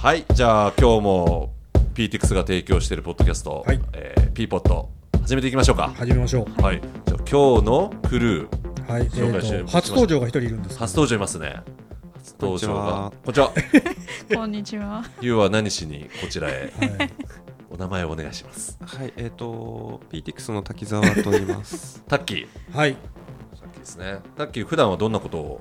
[0.00, 1.54] はいじゃあ今日も
[1.94, 3.80] PTX が提供しているポッドキャスト、はい。
[3.94, 4.90] えー、P ポット
[5.22, 5.92] 始めていきましょうか。
[5.96, 6.62] 始めましょう。
[6.62, 6.80] はい。
[6.80, 10.78] じゃあ今日のクルーはい、え紹介してーと初登場が一人いるんです。
[10.78, 11.62] 初登場いますね。
[12.14, 13.12] 初登場が。
[13.24, 13.52] こんにちは。
[14.36, 15.04] こんにちは。
[15.20, 15.50] ゆうは。
[15.50, 16.72] 何しにこちらへ？
[16.78, 17.10] はい、
[17.68, 18.78] お名前をお願いします。
[18.80, 22.04] はい、えっ、と、PTX の滝沢と言います。
[22.06, 22.76] タッキー。
[22.76, 22.94] はい、
[23.60, 24.20] タッキーですね。
[24.36, 25.60] タッキー普段はどんなことを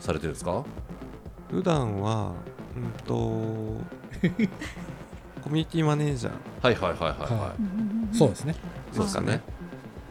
[0.00, 0.64] されてるんですか？
[1.50, 2.32] 普段は、
[2.76, 3.14] うんと、
[5.42, 6.32] コミュニティマネージャー。
[6.62, 7.54] はいはいはいはいはは
[8.12, 8.16] い。
[8.16, 8.52] そうですね。
[8.52, 8.56] い
[8.96, 9.40] そうですかね。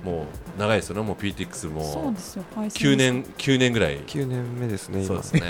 [0.03, 0.26] もう
[0.59, 1.02] 長いですよね。
[1.02, 1.67] もう PTX そ
[2.02, 2.44] うもですよ。
[2.53, 4.02] パイセン9年9年ぐらい。
[4.02, 5.08] 9年目ですね、今。
[5.08, 5.41] そうですね。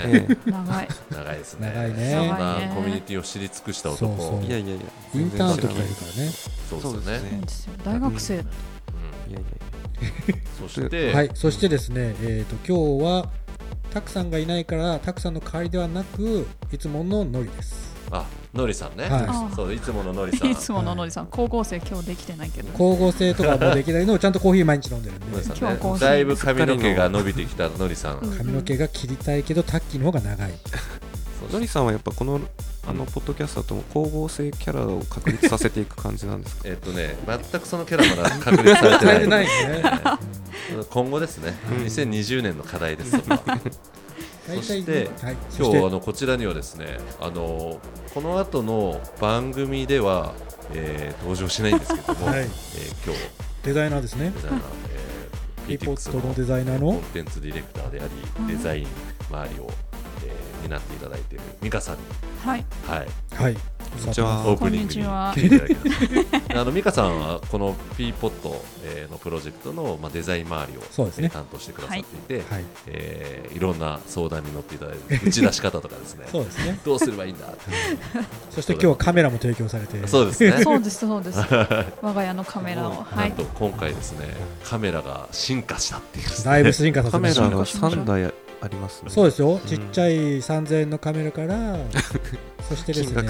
[0.46, 0.88] え長い。
[1.10, 1.72] 長いですね。
[1.74, 2.12] 長いね。
[2.12, 4.16] そん長なコミュニティを知り尽くした男。
[4.16, 4.42] そうそう。
[4.44, 4.84] えいやいやいや、
[5.14, 5.86] インターンの時がいるから
[6.24, 6.30] ね。
[6.70, 7.40] そうですよね。
[7.84, 8.34] 大学生。
[8.36, 8.42] うん。
[8.42, 8.46] いい
[9.34, 9.48] やいや。
[9.48, 9.64] い
[10.58, 13.30] そして、はい、そしてですね、えっ、と今日は
[13.94, 17.94] たくさんがいないからたくさんの代わりではなくいつものノリです。
[18.10, 19.54] あのりさんね、はい。
[19.54, 20.50] そういつもののりさん。
[20.50, 22.72] いつもののりさん、光合成今日できてないけど。
[22.72, 25.26] 光合成とかもできないのをちゃんとコーヒー毎日飲んでるんで。
[25.30, 25.58] のりさんね。
[25.60, 26.06] 今日はコーヒー。
[26.06, 28.18] だいぶ髪の毛が伸びてきたのりさん。
[28.36, 30.50] 髪の毛が切りたいけどタッキーの方が長い。
[31.44, 31.52] そう。
[31.52, 32.40] のりさんはやっぱこの、
[32.88, 36.62] あの、ポッドキャストだと光合成キャラを確立させていく感じなんですか？
[36.68, 39.28] えっ、とね全くそのキャラまだ確立されてない。
[39.28, 39.82] ないね。
[40.90, 41.84] 今後ですね、うん。
[41.84, 43.10] 2020年の課題です。
[44.46, 47.80] そしてはい、今日あのこちらにはですねあの
[48.12, 50.34] この後の番組では、
[50.74, 52.40] えー登場しないんですけども、はい。
[52.40, 52.48] えー
[53.06, 53.20] 今日。
[53.62, 54.30] デザイナーですね。
[54.36, 56.92] デザイナー、えー、ピポットののデザイナーの？
[56.92, 58.04] コンテンツディレクターであ
[58.46, 58.86] り、デザイン
[59.30, 59.70] 周りを、
[60.24, 62.00] えー担っていただいている美香さんに、
[62.42, 62.64] はい。
[62.86, 63.54] はい、はい。
[63.54, 63.60] こ
[64.06, 65.90] んにちはオープニングにこんにちは来ていただきま
[66.40, 72.64] したあの美香さんはこの P ポット、えーのプロジェクトの、まあ、デザイン周りを、そうですねえー担当してくださっていて、はい。
[72.86, 76.80] えーいろんな相談に乗っていただいて打ち出し方とかですねそうですね。
[76.82, 77.46] どうすればいいんだ？
[77.46, 77.60] って
[78.50, 80.06] そして今日はカメラも提供されて。
[80.08, 81.38] そうですね そうです、そうです。
[82.00, 83.04] 我が家のカメラを。
[83.04, 83.44] はいなんと。
[83.44, 84.34] 今回ですね
[84.64, 87.42] カメラが進化したっていうねだいぶ進化させカメました。
[87.42, 88.32] ラが3台
[88.64, 89.10] ありますね。
[89.10, 89.60] そうですよ、ん。
[89.60, 91.76] ちっちゃい3000円のカメラから、
[92.68, 93.28] そしてですね、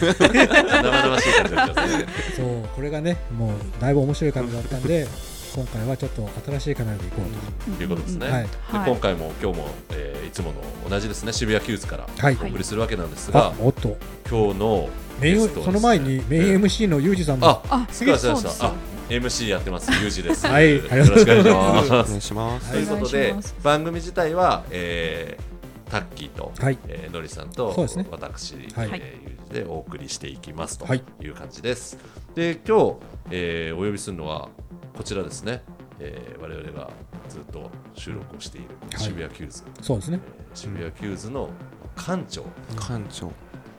[0.00, 2.06] 生々しい感じがしますね。
[2.36, 3.50] そうこれがね、もう
[3.80, 5.06] だいぶ面白いカメラだったんで、
[5.54, 7.82] 今回はちょっと新しいカメラでいこうと。
[7.82, 8.32] いうことですね、と。
[8.32, 8.48] はい、で
[8.78, 8.90] はい。
[8.90, 11.32] 今回も今日も、えーいつもの同じですね。
[11.32, 13.98] 渋谷 QWS からはい、お送りするわけなんですあが、おっと、
[14.30, 14.88] 今日の
[15.20, 18.72] メインゲストはですねその前にメイン MC のユージさんも、ああ、すぐ忘れまそうですしたあ
[19.08, 20.46] MC やってますユージです。
[20.46, 20.76] はい。
[20.76, 21.90] よろしくお願いしまおす。
[22.12, 22.20] 願い。
[22.20, 22.70] します。
[22.72, 25.52] ということで番組自体は、えー
[25.90, 26.78] タッキーと、はい。
[26.88, 28.06] えーのりさんとそうですね。
[28.10, 28.90] 私、はい。
[28.94, 31.02] えーユージでお送りしていきますとはい。
[31.20, 31.98] いう感じです。
[32.34, 32.96] で今日、
[33.30, 34.48] えーお呼びするのは
[34.96, 35.62] こちらですね、
[35.98, 36.90] えー我々が
[37.28, 39.00] ずっと収録をしているはい。
[39.02, 41.50] 渋谷 QWS、そうですね、えー渋谷 QWS の
[41.96, 42.42] 館長。
[42.76, 43.30] 館長。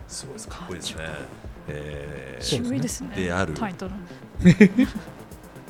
[0.07, 0.47] すごいです。
[0.47, 1.03] かっこいいですね。
[1.69, 3.15] えー渋いですね。
[3.15, 3.93] であるタイトル。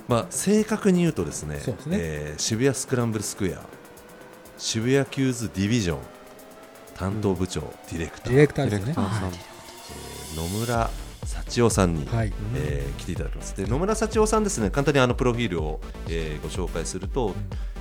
[0.08, 1.98] まあ、正確に言うとですねそうですね。
[2.00, 3.62] えー渋谷スクランブルスクエア
[4.58, 6.00] 渋谷キューズディビジョン
[6.96, 8.34] 担当部長、ディレクター。
[8.34, 8.94] ディレクターデですよね。
[8.94, 9.30] ィレクターさん。
[9.30, 10.90] えー野村
[11.26, 13.56] 幸男さんに、はい、えー来ていただきます。
[13.56, 17.34] で野村幸男さんですね簡単にあのプロフィールを、えーご紹介すると、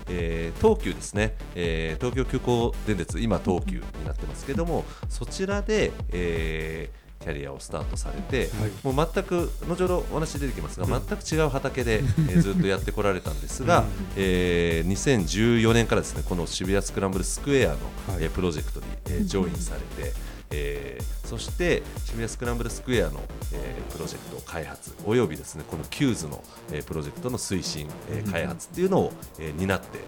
[0.08, 8.50] えー東急ですね、えー東京急行電鉄今東急になってますけどもそちらで、えーキャリアをスタートされて、
[8.82, 13.84] もう全く後ほどお話出てきますが、全く違う畑で、 えーずっとやってこられたんですが、
[14.16, 17.74] えー2014年からですねこの渋谷スクランブルスクエアの、
[18.08, 18.24] はい。
[18.24, 20.12] えープロジェクトに、えージョインされて、
[20.50, 23.20] えーそして渋谷スクランブルスクエアの、
[23.52, 29.98] えープロジェクト開発およびですねこの QWS の、えープロジェクトの推進、えー開発っていうのを、えー担って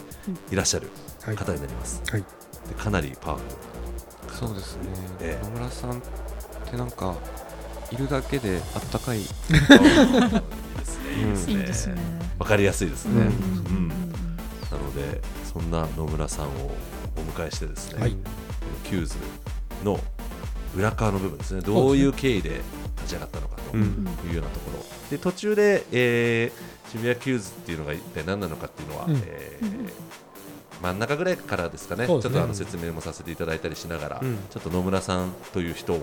[0.52, 0.88] いらっしゃる
[1.22, 1.36] はい。
[1.36, 2.02] 方になります。
[2.10, 2.26] はい、で
[2.76, 4.82] かなりパワフルそうですね。
[5.20, 5.44] ええ。
[5.44, 6.02] 野村さん
[6.74, 7.14] ってなんか、
[7.90, 9.18] いるだけであったかい。
[9.18, 11.20] ですね。
[11.20, 11.52] いいですね。
[11.52, 11.96] いいですね。
[12.38, 13.20] わかりやすいですね。
[13.20, 13.76] うん。
[13.76, 13.88] うん。
[13.88, 13.94] な
[14.78, 16.48] のでそんな野村さんを
[17.16, 18.10] お迎えしてですね、はい。
[18.10, 19.14] この QWS
[19.84, 20.00] の
[20.76, 21.60] 裏側の部分ですね。
[21.60, 22.60] どういう経緯で
[22.96, 23.80] 立ち上がったのかとうい
[24.32, 29.22] うようなところ、で途中で、えー渋谷 QWS っていうのが一体何なのかっていうのは、うん。
[29.24, 29.90] えー
[30.82, 32.02] 真ん中ぐらいからですかね。
[32.02, 32.08] ね。
[32.08, 34.36] ちょっとあの説明もさせていただいたりしながら、うん。
[34.50, 36.02] ちょっと野村さんという人を、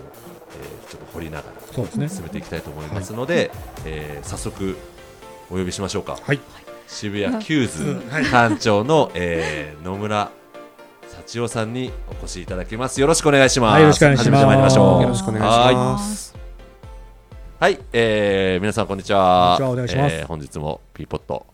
[0.60, 1.98] えーちょっと掘りながら。
[2.08, 3.50] 進めていきたいと思いますので、
[3.84, 4.76] えー早速
[5.50, 6.18] お呼びしましょうか。
[6.22, 6.40] はい、
[6.86, 10.30] 渋谷 QWS 館長の、えー野村
[11.26, 13.00] 幸雄さんにお越しいただきます。
[13.00, 13.72] よろしくお願いします。
[13.72, 15.02] はいよろしくお願いします始めてまいりましょう。
[15.02, 16.34] よろしくお願いしはます。
[17.60, 19.56] はい、えー皆さんこんにちは。
[19.60, 21.46] えー本日も P ポット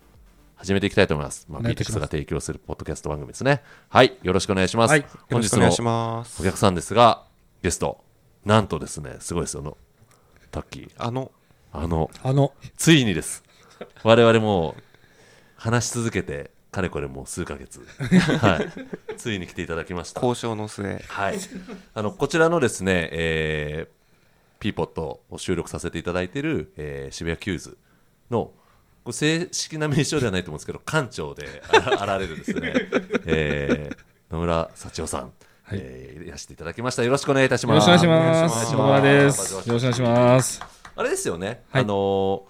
[0.55, 1.45] 始めていきたいと思います。
[1.49, 3.61] まあ、お願いいたし PTX ますが提供するポッドキャスト番組ですね。
[3.89, 4.91] はい、よろしくお願いします。
[4.91, 6.43] はいよ本日のお。
[6.43, 7.23] 客さんですが、
[7.61, 8.03] ゲスト、
[8.45, 9.77] なんとですねすごいですよの
[10.51, 10.91] タッキー。
[10.97, 11.31] あの。
[11.71, 12.09] あの。
[12.23, 12.53] あの。
[12.77, 13.43] ついにです。
[14.03, 14.83] 我々もう
[15.55, 17.85] 話し続けてかれこれもう数ヶ月。
[18.41, 19.17] はい。
[19.17, 20.21] ついに来ていただきました。
[20.21, 21.03] 交渉の末。
[21.07, 21.37] はい、
[21.93, 27.77] あのこちらのですね、えー、ピーポットを収録させていただいている、えー渋谷キューズ
[28.29, 28.51] の
[29.11, 32.73] 正式な名称ではないと思うんですけど館長であらあられるですね、
[33.25, 35.33] えー、野村幸雄さん、
[35.69, 35.79] はい。
[35.81, 37.03] えーいらしていただきました。
[37.03, 38.75] よろしくお願いいたしよろますしくお願いします。
[38.75, 39.53] お野村願いしです。
[39.53, 40.61] よろしくお願いします。
[40.95, 41.83] あれですよね、はい。
[41.83, 42.41] あのー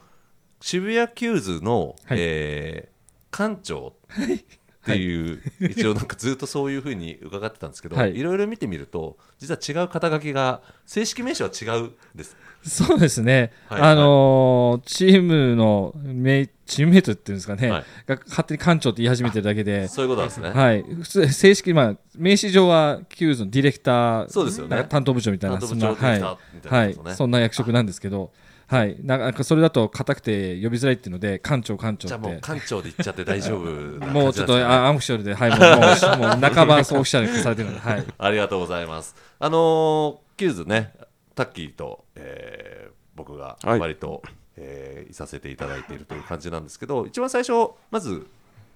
[0.61, 2.17] 渋谷 QWS の、はい。
[2.19, 8.17] えー館長っていう、一応なんかずっとそういうふうに伺ってたんですけど、はい。
[8.17, 12.35] い、ろいろ見てみると実は違う肩書きが正式名称は違うんです。
[12.63, 13.53] そうですね。
[13.67, 13.81] はい。
[13.81, 17.83] あのーチームのメイチームメイトっていうんですかね、はい。
[18.05, 19.87] が勝手に館長って言い始めてるだけで。
[19.87, 24.85] そういうことなんですね、はい、普通正式、まあ、名刺上は QWS のディレクター、そうですよね。
[24.87, 26.21] 担当部長みたいな、そんなはい。
[26.67, 28.31] はい、そんな役職なんですけど、
[28.67, 32.33] はい、なんかそれだと硬くて呼びづらいっていうので、館長、館長じゃあもう。
[32.35, 34.05] 館長で言っちゃって大丈夫ね。
[34.05, 39.15] もうちょっとあアンオフィシャルで、はい、もうもう半ばそうオフィシャルにされてるので、はい、ありがとうございます。
[39.39, 40.93] あのー QWS ね、
[41.35, 44.23] タッキーと、えー僕がはい割と、
[44.59, 48.27] えーいさせていただいているという感じなんですけど、 一番最初、まず、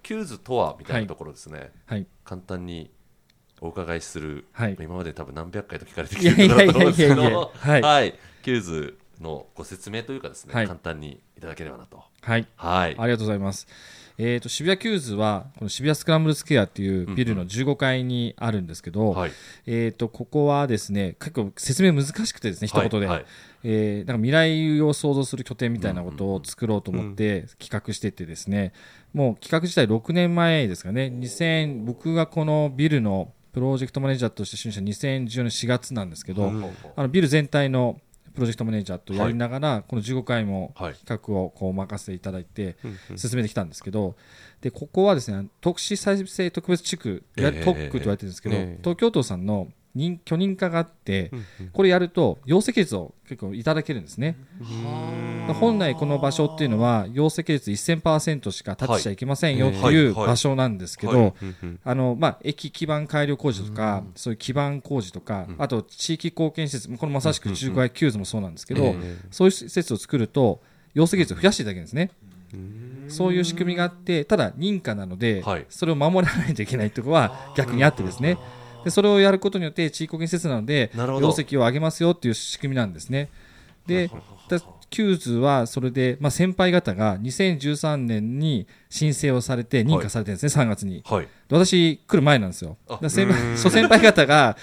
[0.02, 2.92] QWS とはみたいなところですね、はい、簡単に
[3.62, 4.78] お伺いする、はい。
[4.80, 7.82] 今まで多分何百回と聞かれていきてるやいやいことだと思うんですけど、はい。
[7.82, 10.68] はい、 QWS のご説明というかですね、はい。
[10.68, 12.04] 簡単にいただければなと。
[12.22, 12.96] はい、はい。
[12.98, 13.68] ありがとうございます。
[14.18, 19.32] えー、と渋谷 QWS はこの渋谷スクランブルスクエアっていうビルの15階にあるんですけど、はい。
[19.66, 23.26] えー、とここはですね結構説明難しくてですね一言で、はい。
[23.64, 28.74] えーなんか未来を想像する拠点みたいなことを作ろうと思って企画しててですね、
[29.14, 31.12] もう企画自体6年前ですかね。
[31.16, 36.66] 2000僕がこのビルのプロジェクトマネージャーとして就任した2014年4月なんですけど、うん。
[36.96, 38.00] あのビル全体の
[38.34, 40.94] プロジェクトマネージャーとやりながら、この15回もはい。
[40.94, 42.78] 企画をこう任せていただいて
[43.16, 44.16] 進めてきたんですけど、
[44.62, 48.78] でここはですね特殊再生特別地区、いわゆる特区と言われてるんですけど、ええ。
[48.82, 51.32] 東京都さんの認許認可があって、
[51.72, 54.38] これやると容積率を結構いただけるんですね。
[55.54, 59.96] 本来この場所っていうのは容積率1000%しか建てちゃいけませんよってはい。
[59.96, 61.16] う場所なんですけはい。
[61.16, 61.36] ど、
[62.44, 70.62] 駅基盤改良工事とか、そういう基盤工事とか、あと地域貢献施設、これまさしく渋谷 QWS もそうなんですけど、ええそういう施設を作ると、
[70.94, 72.12] 容積率を増やしていただけるんですね。
[73.08, 75.66] そういう仕組みがあって、ただ認可なので、はい。
[75.70, 78.38] それを守らないといけないところは逆にあってですね。
[78.84, 83.30] でそれをやることによって地域貢献施設なのでなるほど容積を上げますよっていう仕組みなんですね。
[83.88, 84.10] で、
[84.50, 84.60] だ
[84.90, 91.02] QWS はそれで、まあ、先輩方が2013年に申請をされて認可されてるんですね、3月に。
[91.06, 91.26] はい。
[91.26, 92.78] で私来る前なんですよ。
[93.10, 94.58] 先輩諸先輩方が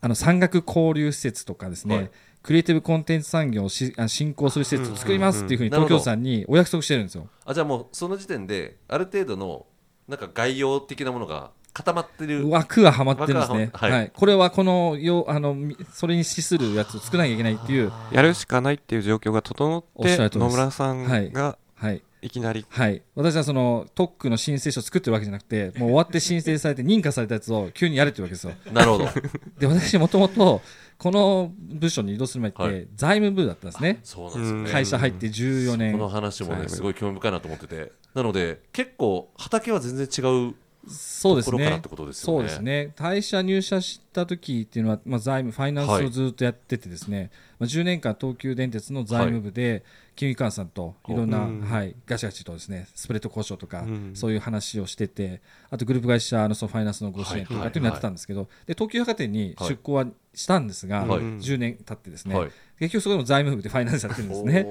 [0.00, 2.10] あの産学交流施設とかですね、はい
[2.42, 7.28] クリエイティブコンテンツ産業をしあ振興する施設を作りますっていうふうに東京都さんにお約束してるんですよ。
[7.44, 9.66] あじゃあもうその時点である程度の
[10.08, 12.48] なんか概要的なものが固まってる。
[12.48, 13.70] 枠ははまってるんですね。
[13.72, 14.12] 枠ははまはい。
[14.14, 22.02] これはこのよあのみそれに資するやつを作らなきゃいけないっていう、やるしかないっていう状況が整って野村さんがはい。
[22.22, 22.30] い。
[22.30, 22.64] きなり。
[22.68, 28.52] はい、私はその特区の申請書を作ってるわけじゃなくて、 もう終わって申請されて認可されたやつを急にやれっていうわけですよ。
[28.72, 29.08] なるほど。
[29.58, 30.62] で私もともと
[30.98, 32.86] この部署に移動する前って、はい。
[32.94, 33.98] 財務部だったんですね。
[34.04, 35.98] そうなんですよね会社入って14こ年。
[35.98, 37.92] の話もはいねすごい興味深いなと思ってて。
[38.14, 40.54] なので結構畑は全然違う
[40.88, 41.82] そうですね。
[42.12, 42.92] そうですね。
[42.96, 49.84] 会社入社した時っていうのは、まあ、財務ファイナンスをずっとやっててですね、まあ、10年間東急電鉄の財務部で、
[50.14, 51.60] 金融機関さんといろんな、うん。
[51.60, 54.10] はい、ガチガチとですねスプレッド交渉とか、うん。
[54.14, 55.40] そういう話をしてて
[55.70, 57.62] あとグループ会社のそのファイナンスのご支援とはい。
[57.64, 61.20] かっていうのをやってたんですけど、で東急百貨店に出向はしたんですが、はい。
[61.20, 62.50] 10年経ってですね、はい。
[62.78, 64.66] 結局そこでも財務部でファイナンスやってるんですね。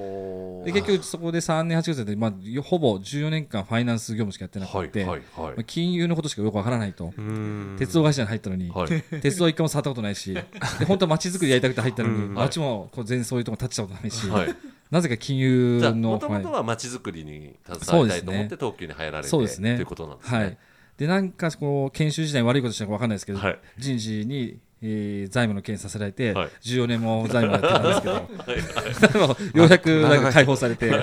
[0.66, 5.56] で結局そこで3年8月で、まあ、ほぼ14年間ファイナンス業務しかやってなくて、はいはいはい。
[5.56, 7.76] まあ金融のことしかよくわからないと、うん。
[7.80, 9.22] 鉄道会社に入ったのに、はい。
[9.22, 12.34] 鉄道一回も触ったことないしで本当は街づくりやりたくて入ったのに、 うん。
[12.34, 14.56] 街もこう全然そういうとこ立ちたことないし、はい
[14.92, 16.54] なぜか金融のもともとはい。
[16.58, 19.76] は街づくりに携わりたいと思って東急に入られてそうですね。
[19.76, 20.38] ということなんですね。
[20.38, 20.58] はい、
[20.98, 23.60] でなんかこう研修時代に悪いことしたかわかんないですけど、はい。
[23.78, 26.50] 人事に、えー財務の件させられて、はい。
[26.64, 30.98] 14年も財務やってたんですけど、 あのようやくなんか解放されて、 あ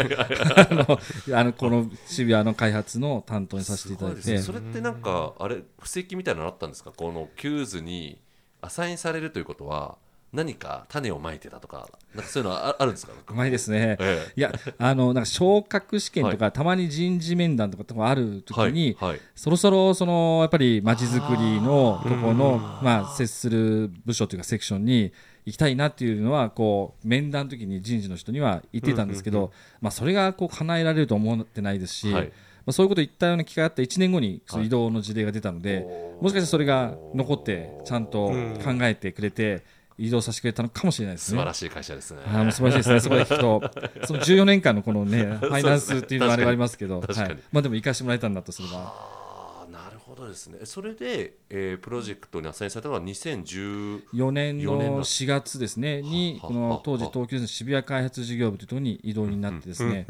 [0.71, 1.00] の
[1.38, 4.33] あのこの渋谷の開発の担当にさせていただいて。
[4.33, 4.38] ね。
[4.38, 6.92] それってなんかあれ布石みたいなのあったんですか？
[6.95, 8.21] この QWS に
[8.61, 9.97] アサインされるということは
[10.32, 13.12] 何か種をまいてたとかなんかそういうのはああるんですか？
[13.30, 13.97] うまいですね。
[13.99, 19.20] えいや、あの、なんか昇格試験とか、たまに人事面談とかとかある時はいに、はい。
[19.35, 25.12] そろそろ、その、やっぱり街づくりのとこの、まあ、接する部署というかセクションに
[25.47, 32.26] 行きたいなっていうのは、こう、面談の時に人事の人には言ってたんですけど、まあ、それがこう、叶えられると思ってないですし、はい。
[32.26, 32.32] ま
[32.70, 35.87] あ、そういうこと言ったような機会があった1年後に、その移動の事例が出たので、
[36.20, 38.28] もしかしたらそれが残って、ちゃんと
[38.62, 39.64] 考えてくれて、
[39.99, 41.37] 移動させてくれたのかもしれないですね。
[41.37, 42.21] 素晴らしい会社ですね。
[42.25, 50.61] あーもう素晴らしいですね、 そこで聞くと、その14年間のこのね、 ファイナンスっていうのはあれがありますけど、はい、まあでも生かしてもらえたんだとすれば、なるほどですね。
[50.64, 60.07] それで、えープロジェクトにアサインされたのは2010 4年4年のの4月ですね、に、この当時、東急の渋谷開発事業部というところに移動になってですね、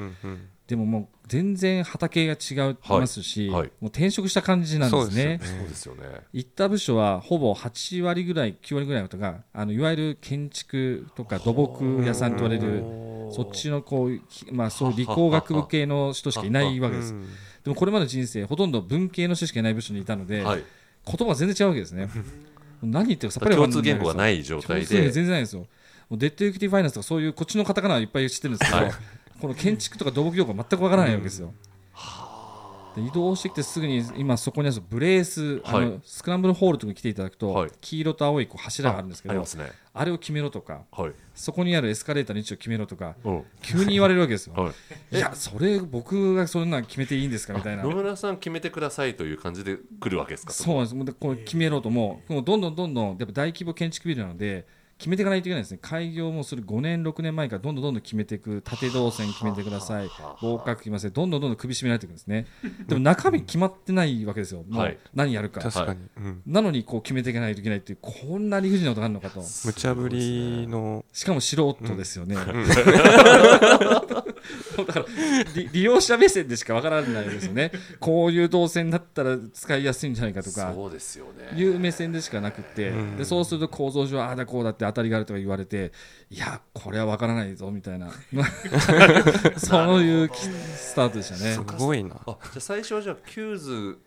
[0.69, 3.61] でももう全然畑が違いますし、はい。
[3.61, 3.69] はい。
[3.69, 5.41] もう転職した感じなんですね。
[5.43, 6.03] そうですよね。
[6.35, 12.85] 行った部署はほぼ8割ぐらい、9割ぐらいの方が、あのいわゆる建築とか土木屋さんと言われる、
[13.33, 17.15] そっちのこう、きまあ、そう理工学部系の人しかいないわけです。
[17.15, 17.23] うん。
[17.65, 20.65] でもこれまでの人生、ほとんど文系の人しかいない部署にいたので、はい。
[21.07, 22.11] 言葉が全然違うわけですね。
[22.83, 24.87] 何言ってるかさっぱりわかんない共通言語がない状態で。
[24.87, 25.67] 全然ないですよ。
[26.11, 28.93] デットエクイティファイナンスとかそういうこっちのカタカナはいっぱい知ってるんですけど、はい
[29.41, 31.53] この建築とか土木用語が全くわからないわけですよ。
[32.99, 37.71] で移動してきてすぐに今そこにあるブレース、あのはいスクランブルホールとかに来ていただくと、はい。
[37.81, 39.47] 黄色と青いこう柱があるんですけどね
[39.95, 41.13] あれを決めろとかはい。
[41.35, 43.45] そこにあるエスカレーターの位置を決めろとかうん。
[43.63, 44.55] 急に言われるわけですよ。
[44.55, 44.71] は
[45.13, 45.17] い。
[45.17, 47.83] いやそれ僕がそんなん決めていいんですかみたいな。
[47.83, 47.91] 野。
[47.91, 54.67] 村さん決めてくださいという感じで来るわけですかそうなんですこう決めろともうもうどんどんどんどんやっぱ大規模建築ビルなので
[54.99, 55.79] 決めていかないといけないですね。
[55.81, 58.63] 開業もする5年6年前からどんどんどんどん決めていく。
[58.63, 60.11] 縦動線決めてください。
[60.41, 61.13] 合格決めません。
[61.13, 62.47] どんどんどんどん首絞められていくんですね。
[62.89, 64.65] でも中身決まってないわけですよ。
[64.69, 64.93] もはい。
[64.93, 66.43] う何やるか、確かに、うん。
[66.47, 67.79] なのにこう決めていかないといけない。
[67.79, 69.41] っていうこんな理不尽なことがあるのかと。
[69.65, 72.37] 無茶ぶりのしかも素人ですよね、
[74.87, 75.07] だから
[75.55, 77.73] 利利用者目線でしかわからないですよね。
[78.01, 80.73] こういう動線だったら使いやすいんじゃないかとか。
[80.75, 81.59] そうですよね。
[81.59, 83.17] いう目線でしかなくて、うん。
[83.17, 85.93] でそうすると構造上ああだこうだって当たりがあるとか言われて
[86.31, 88.11] いやこれは分からないぞみたいな。
[89.59, 91.55] そういうきスタートでしたね。
[91.55, 91.61] す。
[91.61, 92.17] ごいな。
[92.27, 93.99] あじゃあ最初はじゃあ QWS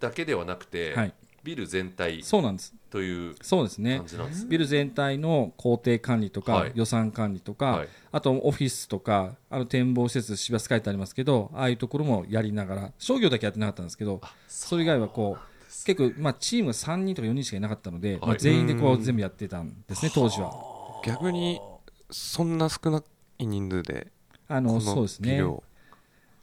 [0.00, 2.74] だけではなくて、はい、ビル全体そうなんです。
[2.90, 3.98] というそうですね。
[3.98, 4.50] 感じなんですね。
[4.50, 6.72] ビル全体の工程管理とか、はい。
[6.74, 7.88] 予算管理とか、はい。
[8.12, 15.52] あとオフィスとかあの展望施設渋谷スカイってありますけどああいうところもやりながら商業だけやってなかったんですけどそれ以外はこう
[15.86, 20.52] 結構、まあ、チームが3人とか4人しかいなかったので、まあ、全員でこう全部やってたんですね当時は。
[21.04, 21.58] 逆に
[22.10, 23.02] そんな少な
[23.38, 24.08] い人数で
[24.46, 25.42] あのそうですね。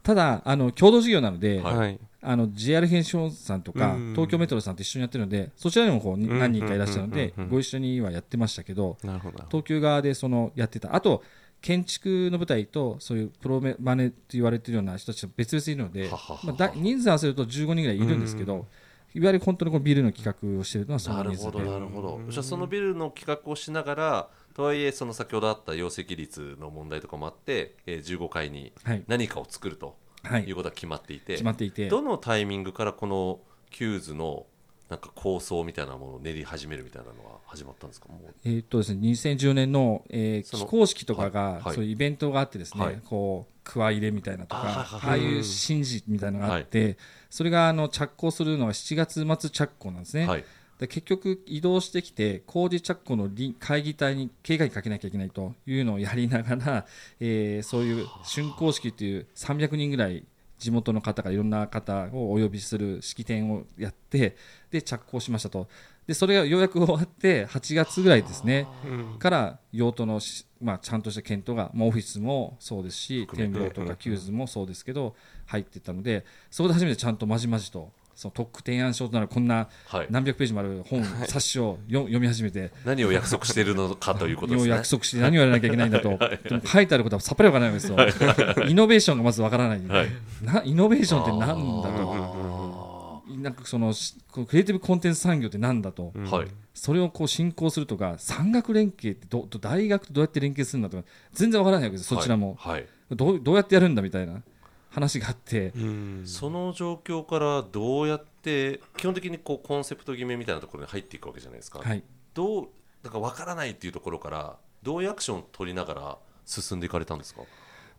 [0.01, 4.11] ただあの共同事業なので、はいはいあの JR 編集さんとか、うん。
[4.13, 9.43] 東京メトロさんと一緒にやってるのでそちらにもこう何人かいらっしゃるので、うんご一緒にはやってましたけどなるほど。
[9.49, 10.95] 東急側でそのやってた。
[10.95, 11.23] あと
[11.61, 16.09] 建築の舞台とそういうプロマネと言われてるような人たちは別々にいるので
[16.45, 18.65] まあ、だ人数合わせると15人ぐらいいるんですけど、
[19.13, 22.21] いわゆる本当にこのビルの企画をしているのはそなるほどの人数でなるほど。
[22.29, 29.87] じゃあそのビルの企画をしながらとはいえその先ほどあった容積率の問題とかもあって、えー、15階にはい、何かを作ると。
[29.87, 29.95] はい
[30.39, 30.51] い。
[30.51, 31.87] うことが決まっていて、決まっていて。
[31.89, 33.39] どのタイミングからこの
[33.71, 34.45] QWS の
[34.89, 38.09] なんか構想みたいなものを練り始めるみたいなのは始まったんですか？
[38.09, 38.33] もう。
[38.43, 41.31] えーっとですね、2010年の、えーその起工式とかはい。
[41.31, 41.75] が、はい。
[41.75, 43.01] そういうイベントがあってですね、はい。
[43.05, 46.97] こうクワ入れみたいなとかあああいう神事みたいなのがあって、
[47.29, 50.45] それがあの着工するのは7月末着工なんですね、はい
[50.79, 56.85] で結局移動してきて工事着工のり会議体に経過にかけなきゃいけないというのをやりながら、
[57.19, 60.23] えーそういう竣工式という300人ぐらい
[60.57, 64.37] 地元の方がいろんな方をお呼びする式典をやって
[64.71, 65.67] で着工しましたと。
[66.07, 68.65] でそれがようやく終わって8月ぐらいですね。
[68.85, 69.19] うん。
[69.19, 80.07] から用途のし、まあ、ちゃんとした検討が、まあ、オフィスもそうですし展望とかキューズもそうですけど入っていったのでそこで初めてちゃんとまじまじとその特区提案書となるこんなはい。
[80.09, 84.73] 何百ページもある本、冊子をよ読み始めて、何を約束しているのかということですね。
[84.73, 90.09] を約束して何をやらなきゃいけないんだと、でも書いてあることはさっぱりわからないわけですよ、イノベーションがまずわからない、はい。
[90.43, 96.47] なイノベーションって何だと、あなんかそのしこのクリエイティブコンテンツ産業って何だと、ーはい。
[96.73, 102.87] それをこう進行するとか、産学連携ってどど大学とどうやって連携するんだとか、全然わからないわけです、そちらも、はい、はい。
[103.11, 104.41] どうどうやってやるんだみたいな
[104.89, 106.21] 話があって、うん。
[106.25, 112.03] その状況からどうやって基本的にこうコンセプト決めみたいなところに入っていくわけじゃないですか、はい、
[112.33, 112.67] どう
[113.03, 117.41] だから分からないっていうところからどういうアクションを取りながら進んでいかれたんですか？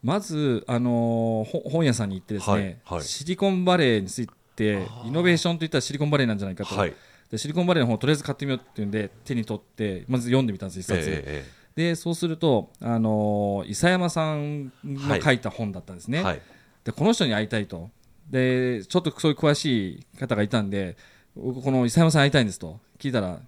[0.02, 3.02] まず、あのーほ本屋さんに行ってですね、はいはい。
[3.04, 6.94] シリコンバレーについてイノベーションといったらシリコンバレーなんじゃないかと、はい。
[7.30, 11.44] でシリコンバレーの本をとりあえず買ってみようっていうんで手に取ってまず読んでみたんです一冊、え
[11.76, 16.42] でそうすると、あのー伊佐山さんの書いた本だったんですね、えはい
[16.84, 17.90] でこの人に会いたいと。
[18.30, 20.96] でちょっとそういう詳しい方がいたんで
[21.36, 22.78] 僕この伊佐山さん会いたいんですと。
[23.00, 23.38] 聞いたら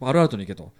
[0.00, 0.72] パルアルトに行けと。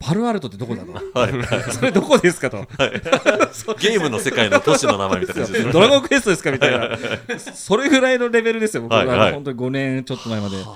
[0.00, 0.92] パルアルトってどこだと。
[1.16, 1.32] はい。
[1.72, 2.56] それどこですかと。
[3.78, 5.72] ゲームの世界の都市の名前みたいな。
[5.72, 6.98] ドラゴンクエストですかみたいな。
[7.38, 9.32] それぐらいのレベルですよ僕は、はいはい。
[9.32, 10.56] 本当に5年ちょっと前まで。
[10.56, 10.74] だか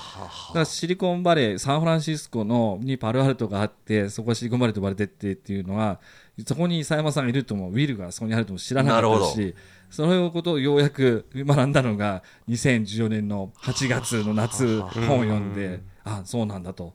[0.54, 5.98] らシリコンバレーサンフランシスコのにパルアルトがあってそこがシリコンバレーと呼ばれてってっていうのは
[6.46, 9.54] そこに佐山さんがいるともウィルがそこにあるとも知らなかったし
[9.92, 16.94] そのことをようやく学んだのが2014年の8月の夏本を読んであそうなんだと。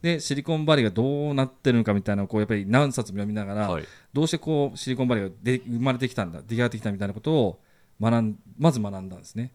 [0.00, 3.84] でシリコンバレーがどうなってるのかみたいなのをこうやっぱり何冊も読みながら、はい。
[4.14, 7.60] どうしてこうシリコンバレーがで生まれてきたんだ出来上がってきたみたいなことを
[8.00, 9.52] 学んまず学んだんですね。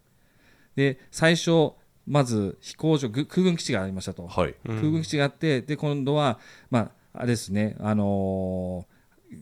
[0.75, 1.72] で最初
[2.06, 4.54] まず飛行場ぐ空軍基地がありましたと、はい。
[4.68, 6.38] 空軍基地があってで今度は
[6.70, 8.94] まああれですねあのー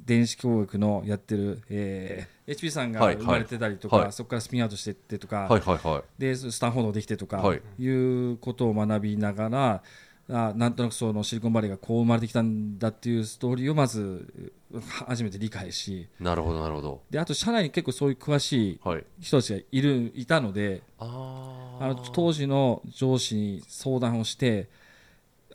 [0.05, 4.11] 電子教育のやってる、えー HP さんがはい生まれてたりとか、はい。
[4.11, 6.03] そこからスピンアウトしていってとか、はいはいはい。
[6.17, 7.61] でスタンフォードできてとか、はい。
[7.79, 7.87] い、
[8.31, 9.83] うことを学びながら
[10.29, 17.01] あなんとなくそのシリコンバレーがこう生まれてきたんだっていうストーリーをまずは初めて理解しなるほどなるほど。
[17.09, 19.81] であと社内に結構そういう詳しいはい人たちがい。
[19.81, 24.69] るいたのでああの当時の上司に相談をして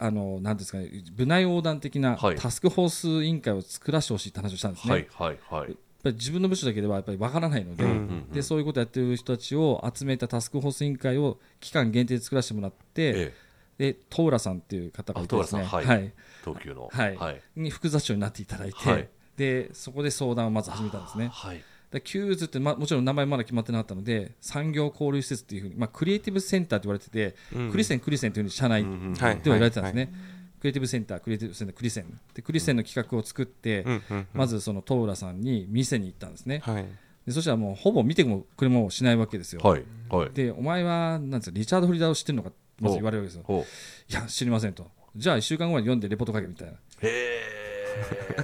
[0.01, 2.37] あのなんですかね部内横断的なはい。
[2.37, 4.93] タスクフォース委員会を作らせてほしいって話をしたんですね。
[4.93, 5.71] はいはいはい。
[5.71, 13.93] やっぱり自分の部署だけではやっぱりわからないので,、うんうんでそういうことをやってる人たちを集めたタスクフォース委員会を期間限定で作らせてもらって、ええ。
[13.93, 15.63] でトーラさんっていう方がいてですね。
[15.63, 15.97] あトーラさん。
[15.97, 16.13] はい。
[16.45, 16.89] 東急の。
[16.93, 17.17] はい。
[17.17, 17.43] はい。
[17.57, 19.09] に副座長になっていただいて、はい。
[19.37, 21.31] でそこで相談をまず始めたんですね。
[21.33, 29.85] はいでキューズって、ま、もちろん名前まだ決まってなかったので産業交流施設っていうふうに、まあ、クリエイティブセンターと言われてて、うんクリセンクリセンというふうに社内では言われてたん。
[29.85, 30.13] ですね、
[30.61, 32.21] クリエイティブセンタークリエイティブセンタークリセン。
[32.35, 33.87] でクリセンの企画を作って、
[34.35, 36.87] まずそのトーラさんに店に行ったんですね、はい。
[37.27, 39.85] でそしたらもうほぼ見てもくれもしないわけですよ、はい。
[40.11, 40.31] はい。
[40.31, 43.65] でお前はなんですかリチャード・フリーダーを知ってるのかまず言われるわけですよ。
[44.11, 44.91] いや知りませんと。
[45.17, 46.75] じゃあ1週間後まで読んでレポート書けみたいな。
[47.01, 47.39] へ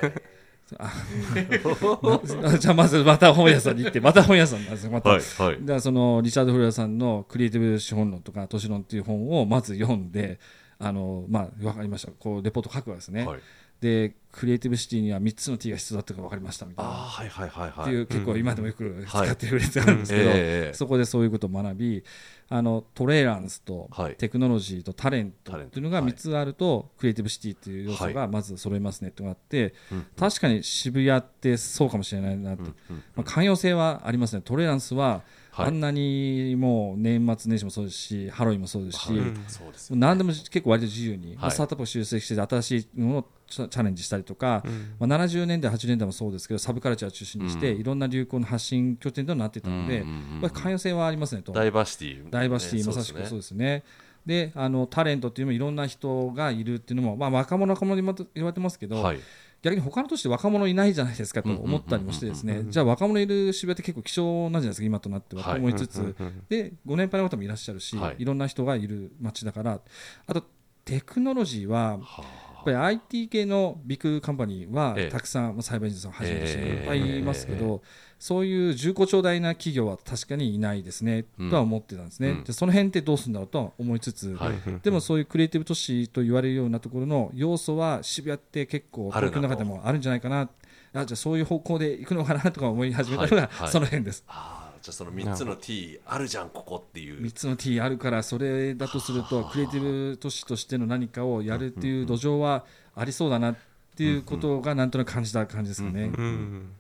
[0.02, 0.33] な
[2.58, 5.58] じゃあまずまた本屋さんに行ってまた本屋さんなんですよまた、えはいはい。
[5.60, 10.40] だそのリチャード・フリーダーさんの「クリエイティブ資本論」とか「都市論」っていう本をまず読んで
[10.78, 12.12] あのまあ分かりました。
[12.12, 13.40] こうレポート書くわけですね、はい
[13.84, 16.90] でクリエイティブシティには3つの T が必要だったか分かりましたみたいな。
[16.90, 17.82] はいはいはいはい。
[17.82, 19.30] っていう結構今でもよく使はい。
[19.30, 22.02] ってるフレーズがあるんですけど、ええそこでそういうことを学び
[22.48, 24.16] あのトレーランスとはい。
[24.16, 26.10] テクノロジーとタレントっていうのがはい。
[26.10, 32.96] 3つあると、クリエイティブシティっていう要素がまず揃いますねってのがあって、うん確かに渋谷ってそうかもしれないなと、うんうん。
[33.14, 34.42] まあ、寛容性はありますね。
[34.42, 35.22] トレーランスは
[35.54, 35.66] はい。
[35.68, 39.18] あんなにもう年末年始もそうですしハロウィンもそうですし、はい。
[39.18, 40.00] うん。
[40.00, 45.08] 何でも結構割と自由に、まあはいスタートアップを集積して新しいものをチャレンジしたりとか、うん。
[45.08, 47.80] まあ、70年代80年代もそうですけどサブカルチャーを中心にして、うん。
[47.80, 50.42] いろんな流行の発信拠点となっていたので、うんうんうんうん。
[50.42, 51.52] やっぱり寛容性はありますねと。
[51.52, 53.84] ダイバーシティダイバーシティまさしくそうですね。
[54.26, 59.20] であのタレントっていうのもいろんな人がいるっていうのも、まあ、若者若者に言われてますけど、はい
[59.64, 62.64] 逆に他の都市で若者いないじゃないですかと思ったりもしてですね。
[62.68, 65.58] じゃあ若者いる渋谷って結構希少なんじゃないですか今となってはとはい。
[65.58, 66.14] 思いつつ、
[66.50, 68.16] でご年配の方もいらっしゃるし、はい。
[68.18, 69.80] い、ろんな人がいる街だから
[70.26, 70.44] あと
[70.84, 72.28] テクノロジーははや
[72.64, 75.08] っぱり IT 系のビッグカンパニーはええ。
[75.08, 77.82] たくさん、まあサイバーエンジニアさんをはじめとしてええいっぱいいますけど、
[78.18, 81.50] そういう重厚長大な企業は確かにいないですね、うん。
[81.50, 82.44] とは思ってたんですね、うん。
[82.44, 84.54] でその辺ってどうするんだろうとは思いつつ、はい。
[84.82, 90.48] でもそういうクリエイティブ都市と言われるようなところの要素は渋谷って結構東京の中でもあるんじゃないかな。
[90.96, 93.48] あじゃあそういう方向で行くのかなとか思い始めたのが、はい。
[93.50, 93.68] はい。
[93.70, 94.24] その辺です。
[94.84, 97.22] じゃあその3つの T あるじゃんここっていう。
[97.22, 103.56] 3つの T あるからそれだとするとクリエイティブ都市としての何かをやるっていう土壌はありそうだなっ
[103.96, 106.12] ていうことがなんとなく感じた感じですかね。
[106.14, 106.72] うん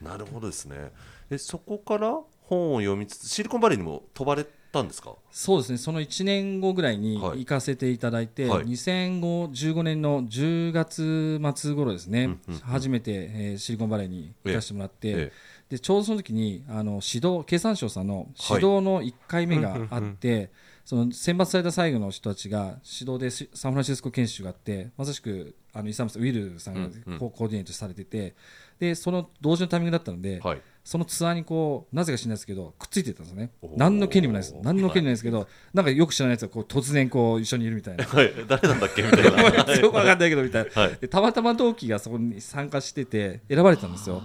[0.00, 0.90] なるほどですね。
[1.28, 5.14] えそこから本を読みつつシリコンバレーにも飛ばれたんですか？
[5.30, 5.76] そうですね。
[5.76, 7.40] その1年後ぐらいにはい。
[7.40, 8.64] 行かせていただいて、はい。
[8.64, 12.60] 2015年の10月末頃ですね、うんうんうん。
[12.60, 15.32] 初めて、えーシリコンバレーに行かせてもらって、え
[15.68, 18.26] でちょうどその時にあの指導経産省さんのはい。
[18.54, 20.50] 指導の1回目があって、
[20.84, 28.34] その選抜された最後の人たちが指導でしサンフランシスコ研修があってまさしくあのイサムさんウィルさんがコ,、コーディネートされてて
[28.78, 30.60] でその同時のタイミングだったので、はい。
[30.84, 33.50] そのツアーにこうなぜか知らないですけどくっついてたんですよね。
[33.74, 34.54] 何の権利もないです。
[34.62, 38.04] 何の権利もないですけど、なんかよく知らないやつがこう突然こう一緒にいるみたいな。
[38.04, 39.74] は い誰なんだっけみたいな。
[39.80, 41.08] よくわかんないけどみたいな。
[41.08, 44.22] たまたま同期がそこに参加してて選ばれてたんですよ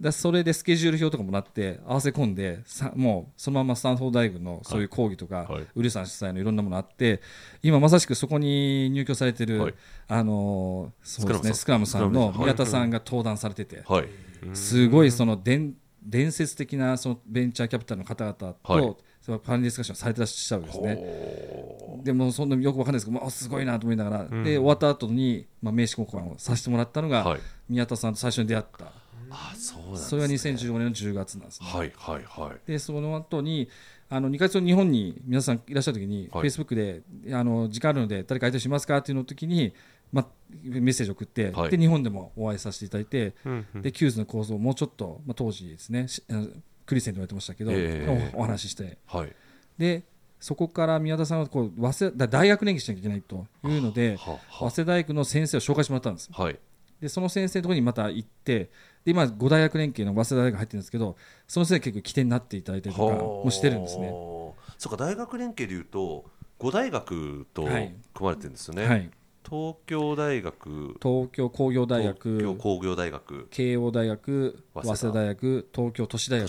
[0.00, 5.66] だそれでスケジュール表とかもらって合わせ込んでさもうそのままスタンフォード大学のそういう講義とか、はい。
[5.74, 7.20] ウルさん主催のいろんなものあって
[7.62, 9.74] 今まさしくそこに入居されてる、はい。
[10.08, 14.08] あのーそうですねススクラムさんの宮田さんが登壇されてて、はい。
[14.54, 18.96] すごいその伝伝説的なそのベンチャーキャピタルの方々と、はい。
[19.20, 20.98] そのパネルディスカッションされてらっしゃるんですね。
[20.98, 27.40] おでもそんなよくわかんないですけど、まあ、すごいなと思いながら、で終わった後に、まあ、名刺交換をさせてもらったのが、はい。
[27.68, 28.86] 宮田さんと最初に出会った
[29.30, 30.08] あそうなんですね。
[30.08, 31.68] それが2015年の10月なんですね。
[31.68, 32.70] はいはいはい。
[32.70, 33.68] でその後に
[34.08, 36.48] あの2ヶ月後に日本に皆さんいらっしゃる時に、はい。
[36.48, 37.02] Facebook で
[37.34, 39.72] あの時間あるので誰か相手しますかっていうの時に、
[40.12, 40.26] まあ、
[40.64, 41.70] メッセージを送って、はい。
[41.70, 43.82] で日本でもお会いさせていただいて、うんうん。
[43.82, 46.48] でキューズの構造をもうちょっと、まあ、当時ですねしあの
[46.86, 48.32] クリセンと言われてましたけど、ええ。
[48.34, 48.98] おお話しして。
[49.06, 49.32] はい。
[49.78, 50.04] で
[50.40, 56.30] そこから宮田さんはこう早稲田大学連携しなきゃいけないというのでは早稲田大学の先生を紹介してもらったんです。
[56.32, 56.58] はい
[57.00, 58.70] でその先生のところにまた行って
[59.04, 61.16] で今5大学連携の早稲田大学入ってるんですけど
[61.48, 64.10] その先生結構起点になっていただいたりとかもしてるんですね。
[64.10, 64.40] はあ
[64.80, 66.24] そうか大学連携でいうと
[66.58, 67.94] 五大学と組はい。
[68.20, 69.10] まれてるんですよね、はい、
[69.48, 70.96] 東京大学。
[71.02, 73.48] 東京工業大東京学工業大学。
[73.50, 75.12] 慶応大学早稲田。
[75.12, 76.48] 大学東京都市大学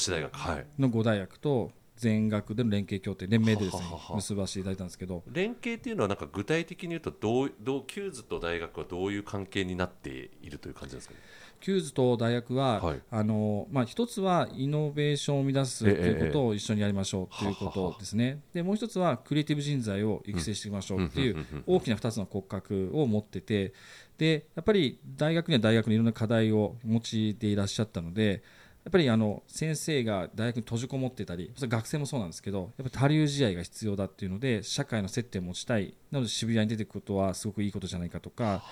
[0.80, 3.84] の5大学と全学での連携協定連名でですね。
[4.16, 5.24] 結ばせていただいたんですけど。
[5.32, 11.20] 連携っていうのはなんか具体的に言うとどうどうキューズと大学はどういう関係になっているという感じですかね？
[11.60, 13.02] キューズと大学は、はい。
[13.12, 23.74] あのまあ、一つはイノベーションを生み出すということを一緒にやりましょうということですね、でもう一つはクリエイティブ人材を育成していきましょうっていう大きな2つの骨格を持ってて
[24.18, 28.42] でやっぱり大学には大学のいろんな課題をお持ちでいらっしゃったので
[28.84, 35.94] やっぱりあの先生が大学に閉じこもってたり学生もそうなんですけどやっぱり他流試合が必要だっていうので社会の接点を持ちたい。
[36.10, 38.64] なので渋谷に出てくことはすごくいいことじゃないかとか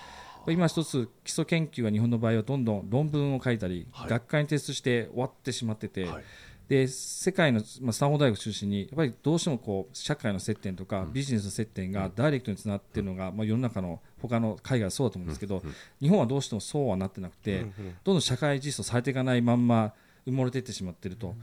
[0.48, 4.10] 今一つ基礎研究が日本の場合はどんどん論文を書いたり、はい。
[4.10, 6.24] 学会に提出して終わってしまってて、はい。
[6.68, 15.62] で世界の、まあ、スタンフォード大学中心にやっぱりどうしてもこう社会の接点とか、ビジネスの接点がダイレクトにつながっているのが、まあ、世の中の他の海外はそうだと思うんですけど、
[16.00, 17.66] 日本はどうしてもそうはなってなくて、
[18.04, 19.92] どんどん社会実装されていかないまんま
[20.26, 21.34] 埋もれていってしまっていると。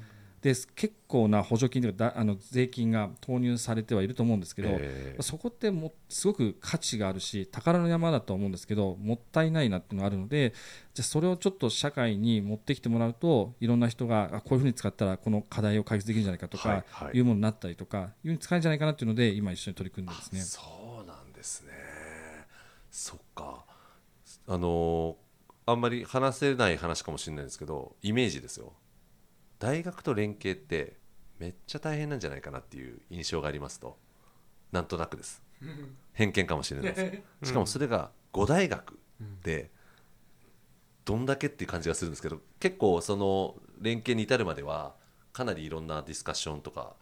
[0.41, 10.53] で結構な補助金とかだあの税金が投入されてはいると思うんですけど、えーそこってもすごく価値があるし宝の山だと思うんですけどもったいないなっていうのがあるので
[10.93, 20.39] じゃあそれをちょっと社会に持ってきてもらうといろんな人があこういうふうに使ったらこの課題を解決できるんじゃないかとか、はいうものになったりとかいうふうに使えるんじゃないかなっていうので今一緒に取り組んでですね。
[20.41, 21.71] そうなんですね
[22.91, 23.65] そっか
[24.47, 25.26] あのー
[25.67, 28.73] あんまり話せない話かもしれないんですけどイメージですよ。
[29.59, 30.95] 大学と連携って
[31.39, 33.97] めっちゃ大変なんじゃないかなっていう印象がありますと。
[34.71, 35.43] なんとなくです。
[36.13, 37.47] 偏見かもしれないです。
[37.49, 38.97] しかもそれが5大学
[39.43, 39.69] で
[41.03, 44.95] どんだけっていう感じがするんですけど結構その連携に至るまでは
[45.33, 46.95] かなりいろんなディスカッションとか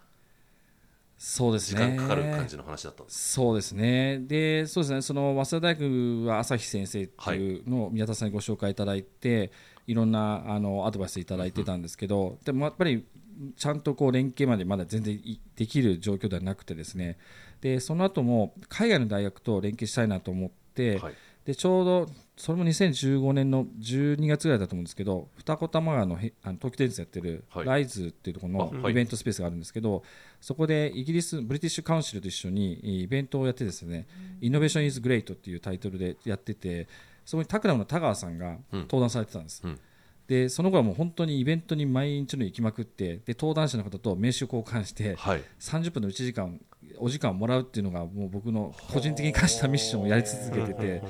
[1.27, 4.19] そうです時ね間かかる感じの話だったんですそうですね。
[4.19, 5.01] で、そうですね。
[5.01, 9.51] その早稲田大学は朝日先生っていうのを宮田さんにご紹介いただいて、
[9.87, 13.03] い、ろんなあのアドバイスいただいてたんですけど、でもやっぱり
[13.57, 17.17] ちゃんとこう連携までまだ全然いできる状況ではなくてですね。
[17.59, 21.13] で、その後も海外の大学と連携したいなと思って、はい
[21.45, 27.65] でちょうどそれも2015年の12月ぐらいだと思うんですけど二子玉川のへあの東急電鉄やってるはい。
[27.65, 30.03] ライズっていうところのイベントスペースがあるんですけど、
[30.41, 34.07] そこでイギリスブリティッシュカウンシルと一緒にイベントをやってですね
[34.41, 36.87] 「イノベーション・イズ・グレイト」っていうタイトルでやってて
[37.25, 38.79] そこにタクラムの田川さんがうん。
[38.81, 39.79] 登壇されてたんです、うん。
[40.27, 45.43] でその後はもう本当にイベントに毎日のように行きまくってで登壇者の方と名刺を交換してはい。
[45.59, 46.59] 30分の1時間
[46.97, 51.01] お時間をもらうっていうのがもう僕の個人的に課したミッションをやり続けてて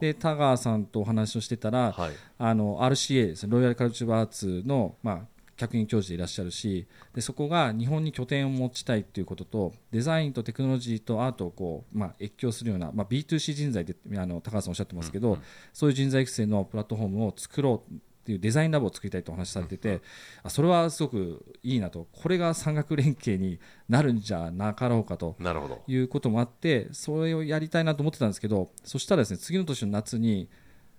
[0.00, 2.12] で田川さんとお話をしてたら、はい。
[2.38, 5.20] あの RCA ですねロイヤルカルチャーアーツの、まあ、
[5.56, 15.38] 客員教授でいらっしゃるしでそこが日本に拠点を持ちたいということとデザインとテクノロジーとアートをこう、まあ、越境するような、まあ、B2C 人材であの高橋さんおっしゃってますけど、
[15.72, 17.94] そういう人材育成のプラットフォームを作ろう
[18.26, 20.00] っていうデザインラボを作りたいとお話しされてて、
[20.42, 22.08] あそれはすごくいいなと。
[22.10, 25.36] これが産学連携になるんじゃなかろうかと。
[25.38, 25.84] なるほど。
[25.86, 30.48] いうこともあってそれをやりたいなと思ってたんですけどそしたらですね次の年の夏に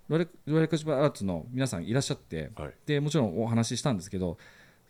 [0.07, 2.73] ロイヤルロイヤルカルチャーアーツの皆さんいらっしゃってはい。
[2.85, 4.37] でもちろんお話ししたんですけど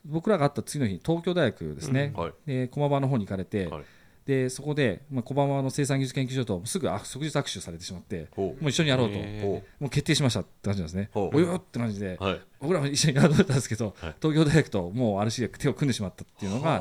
[0.06, 2.34] 僕らが会った次の日東京大学ですね、はい。
[2.45, 3.84] で駒場の方に行かれて、はい
[4.28, 11.10] でそこで、まあ、駒場の生産技術研究所とすぐあ即日握手されてしまってもう一緒にやろうと、もう決定しましたって感じなんですね。
[11.13, 12.42] およって感じで、うはい。
[12.60, 14.16] 僕らも一緒にやろうと思ったんですけど、はい。
[14.22, 16.80] 東京大学ともう RC で手を組んでしまったっていうのが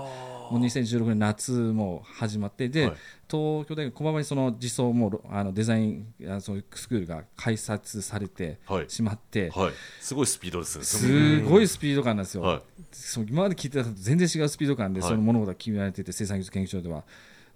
[0.50, 2.94] もう2016年夏も始まってで、はい。
[3.30, 8.90] 東京大学駒場にその実装もあのデザインあそういうスクールが開設されてはい。
[8.90, 9.72] しまって、はい。
[10.00, 10.84] すごいスピードですね。
[10.84, 12.62] すごいスピード感なんですよ、はい。
[12.90, 15.10] そう今まで聞いてたのと全然違うスピード感ではい。
[15.10, 17.04] その物事が決められてて、生産技術研究所では。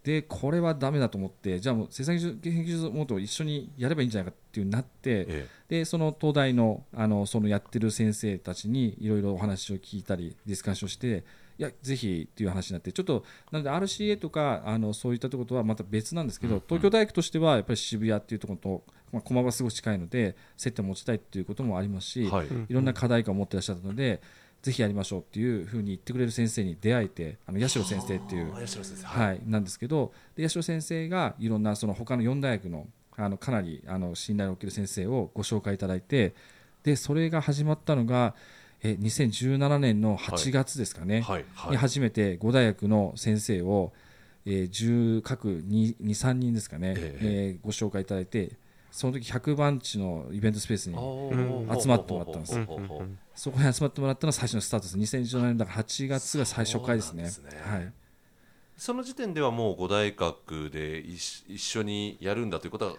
[0.03, 11.25] でこれはダメだと思ってじゃあもう生産技術研究所と一緒にやればいいんじゃないかっていうになって、えでその東大のあのそのやってる先生たちにいろいろお話を聞いたりディスカッションして
[11.59, 18.83] いやぜひっていう話になってちょっとなので RCA とかあのそういったところとはまた別なんですけど、うん東京大学としてはやっぱり渋谷っていうところと、
[19.13, 22.47] まあ、駒場すごく近いので接点を持ちたいっていうこともありますし、えはい。
[22.47, 24.23] いろんな課題感を持ってらっしゃったので、
[24.63, 28.53] ぜひやりましょうっていうふうに言ってくれる先生に出会えて、あの八代先生っていう、
[29.05, 36.35] はい、なんですけど、で八代先生がいろんなその他の4大学のあのかなりあの信頼を受ける先生をご紹介いただいて、
[36.83, 38.35] でそれが始まったのが、
[38.83, 41.45] え2017年の8月ですかね、はい。
[41.55, 41.71] はい。
[41.73, 43.93] に初めて5大学の先生を、
[44.47, 47.19] えー、10各2、3人ですかね、え。
[47.23, 48.53] えーご紹介いただいて、
[48.91, 52.61] その時100番地のイベントスペースにうん集まってもらったんです
[53.35, 55.17] そこに集まってもらったのが最初のスタートです。
[55.17, 57.23] 2017年だから8月が最初回ですね。
[57.25, 57.31] ね
[57.65, 57.93] はい。
[58.77, 62.95] その時点ではもう五大学で一一緒にやるんだということは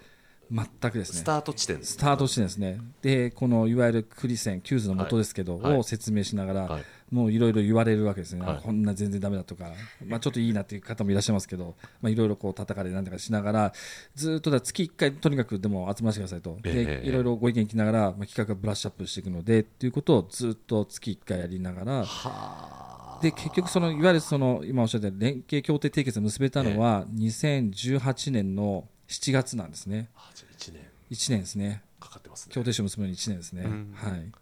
[0.50, 1.18] 全くですね。
[1.20, 2.80] スタート地点ですスタート地点ですね。
[3.02, 8.56] で、このいわゆるクリセン、キューズの元ですけど、はいはいを説明しながら、はいもういろいろ言われるわけですね、はい。
[8.56, 9.70] あこんな全然ダメだとか、
[10.06, 13.72] まあ、ちょっといいなっていう方もいらっしゃいますけど、まあ、いろいろこう叩かれなんとかしながら、
[14.14, 30.82] ずっとだ月1回、とにかくでも集まらせてくださいと、いろいろご意見聞きながら、まあ、企画がブラッシュアップしていくのでっていうことをずっと月1回やりながら、で結局その、いわゆるその今おっしゃった連携協定締結を結べたのは、2018年の7月なんですね、あじゃあ1年。
[31.10, 32.54] 1年ですね、かかってますね。
[32.54, 33.64] 協定書を結ぶのに1年ですね。
[33.64, 33.94] うん。
[33.94, 34.32] はい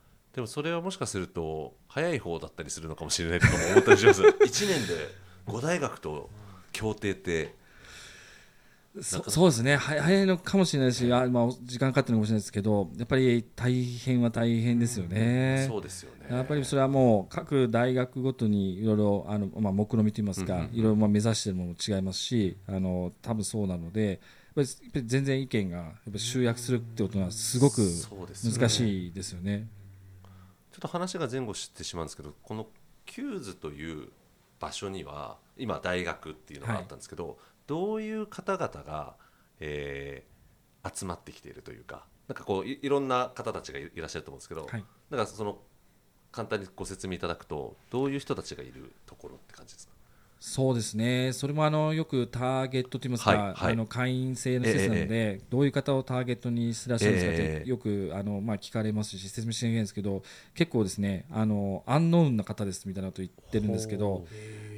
[0.40, 4.22] でもそれはもしかすると早い方だったりするのかもしれないとかも思ったりします。
[4.40, 4.94] 1年で
[5.46, 6.30] 五大学と
[6.72, 7.54] 協定って
[9.02, 15.66] そそうですね、は早いのかもしれないし、あまあ、時間かかってるのかもしれないですけど、やっぱり大変は大変ですよね。
[15.68, 16.34] そうですよね。
[16.34, 20.74] やっぱりそれはもう各大学ごとにいろいろあの、まあ、目論見といいますか、うんうんうん。
[20.74, 24.18] いろいろまあ目指しているものも違いますし、あの多分そうなので、やっ
[24.56, 24.66] ぱり
[25.06, 27.82] 全然意見がやっぱり集約するってことはすごく
[28.44, 29.68] 難しいですよね。
[30.80, 32.66] と話が前後してしまうんですけどこの
[33.06, 34.08] キューズという
[34.58, 39.16] 場所には今大学っていうのがあったんですけど、どういう方々が、
[39.60, 40.30] えー
[40.82, 44.84] 集まってきているというかなんかこういいろんな方たちがいいらっしゃると思うんですけど、はい。
[45.10, 45.58] なんかその
[46.32, 49.92] 簡単にご説明いただくとどういう人たちがいるところって感じですか？
[50.40, 53.72] そうですね、それもあのよくターゲットといいますか、はいはい。
[53.74, 57.68] あの会員制の施設なので、どういう方をターゲットにしてらっしゃるんですかって、ええ。
[57.68, 60.22] よくあの、まあ、聞かれますし、説明してないんですけど、
[60.54, 64.26] 結構ですね、あのアンノウンな方ですみたいなこと言ってるんですけど、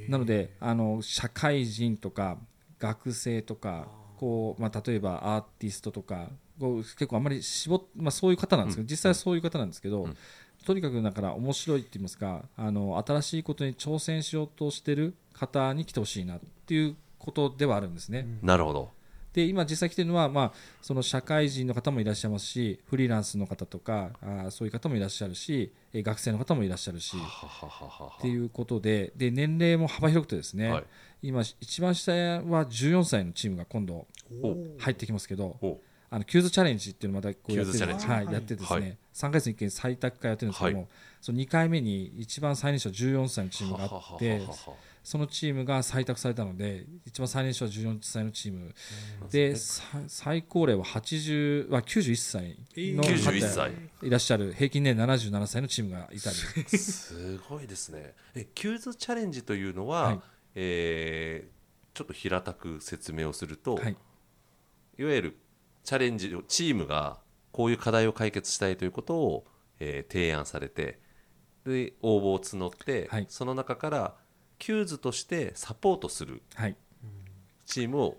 [0.09, 2.37] なのであの、社会人とか
[2.77, 6.27] 学生とか、こうまあ、例えばアーティストとか、
[6.59, 10.17] こう結構あんまり絞っ、まあ、そういう方なんですけど、実際そういう方なんですけど、うん
[10.65, 18.25] とにかくだから面白いって言いますかあの新しいことに挑戦しようとしてる方に来てほしいなっていうことではあるんですね。
[18.41, 18.91] なるほど。
[19.33, 30.83] で今実際来てるのは、まあ、その社会人の方もいらっしゃいますしフリーランスの方とかあーそういう方もいらっしゃるしえー学生の方もいらっしゃるしっていうことでで年齢も幅広くてですね、はい。
[31.23, 34.05] 今一番下は14歳のチームが今度
[34.43, 34.55] お。
[34.77, 35.79] 入ってきますけどお
[36.13, 38.97] あのキューズチャレンジっていうのをまたこうやってはい、やってですね、はい。
[39.15, 40.87] 3ヶ月に1回最多回やってるんですけども、は
[41.19, 44.41] その2回目に一番最年少14歳のチームがあって
[45.03, 48.75] そのチームが採択されたので一番最年少は14歳のチーム。
[49.31, 52.57] でさ最高齢は80は91歳
[52.95, 53.71] の91方歳。
[54.03, 56.35] いらっしゃる平均年齢77歳のチームがいたり。
[56.77, 58.13] すごいですね。
[58.35, 60.19] えキューズチャレンジというのは、はい。
[60.53, 61.53] えー
[61.93, 63.95] ちょっと平たく説明をすると、はい。
[64.97, 65.37] いわゆる
[65.83, 67.17] チャレンジをチームが
[67.51, 69.45] こういう課題を解決したいということを、
[69.79, 70.99] えー提案されて
[71.65, 73.25] で応募を募って、はい。
[73.29, 74.15] その中から
[74.59, 76.75] キューズとしてサポートするはい。
[77.65, 78.17] チームを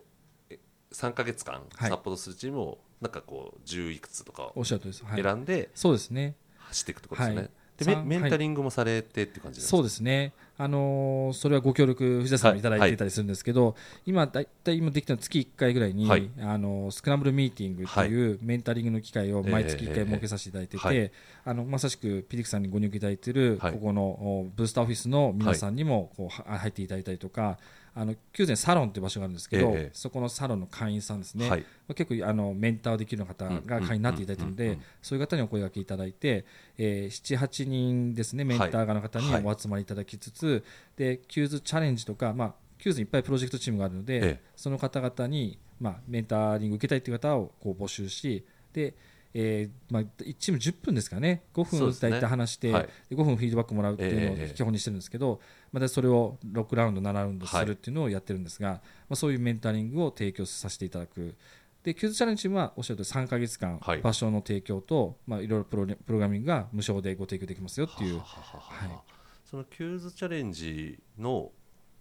[0.51, 0.59] え
[0.93, 1.91] 3か月間はい。
[1.91, 6.37] サポートするチームをなんかこう10いくつとかおっしゃるとりです、はい、選んでそうですね。
[6.59, 7.51] 走っていくってことですよね、はい。
[7.77, 9.77] でさメメンタリングもされてって感じですか？
[9.77, 13.75] そうですね、あのーそれはご協力、藤田さんもいただいていたりするんですけど、
[14.07, 16.31] 今、だいたい今できたの月1回ぐらいに、はい。
[16.41, 21.13] あのースクランブルミーティングというメンタリングの機会を毎月1回設けさせていただいてて、ええええ
[21.47, 23.73] あのまさしくピリクさんにご入居いただいている、はい。
[23.73, 27.59] ここのおブースターオフィスの皆さんにもこうは入っていただいたりとか、
[27.97, 31.61] あの宮前サロンという場所があるんですけど、ええそこのサロンの会員さんですね、はい。
[31.61, 36.45] まあ結構あのメンターできる方が会員になっていただいているのでそういう方にお声掛けいただいて、
[36.77, 40.65] えー、78人ですねメンター側の方にはいお集まりいただきつつ、つ
[40.97, 44.41] でキューズチャレンジとか、まあ、キューズにいっぱいプロジェクトチームがあるので、ええ。
[44.57, 48.95] その方々に、まあ、メンタリング受けたいという方をこう募集しで、
[49.37, 51.43] えーまあ、1チーム10分ですかね。
[51.55, 52.89] 5分大体話して、はい。
[53.11, 55.41] で5分フィードバックもらうっていうのええを基本にしてるんですけど、
[55.73, 61.35] またそれを6ラウンド7ラウンドするっていうのをやってるんですが、まあ、そういうメンタリングを提供させていただく。
[61.83, 64.01] でキューズチャレンジはおっしゃると3か月間、はい。
[64.01, 68.19] 場所の提供と、まあ、いろいろプロプログラミングが無償でご提供できますよっていう。
[68.19, 69.03] ははははは
[69.45, 71.51] そのキューズチャレンジの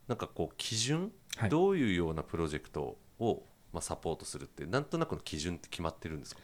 [0.08, 1.50] なんかこう基準、はい。
[1.50, 3.44] どういうようなプロジェクトを
[3.74, 6.42] まあサポートするってなんとなくの基準って決まってるんですか？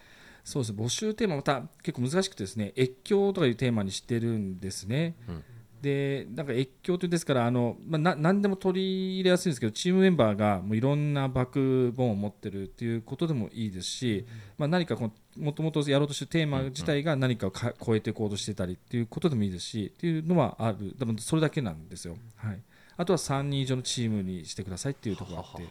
[0.50, 0.74] そうです。
[0.74, 5.44] 募集テーマまた結構難しくてですね越境とかいうテーマにしてるんですね、うん。
[5.80, 14.26] でなんか越境というですからあの、まあ、な何でも取り入れやすいんですけどチームメンバーがもういろんなバックボーンを持ってるっていうことでもいいですし、
[14.58, 20.96] まあ、何かこのもともとやろうとしてるテーマ自体が何かをか超えていこうとしてたりっていうことでもいいですしっていうのはある。
[20.98, 22.60] でもそれだけなんですよ、はい、
[22.98, 25.68] あとは3人以上のチームにしてくださいっていうところがあって。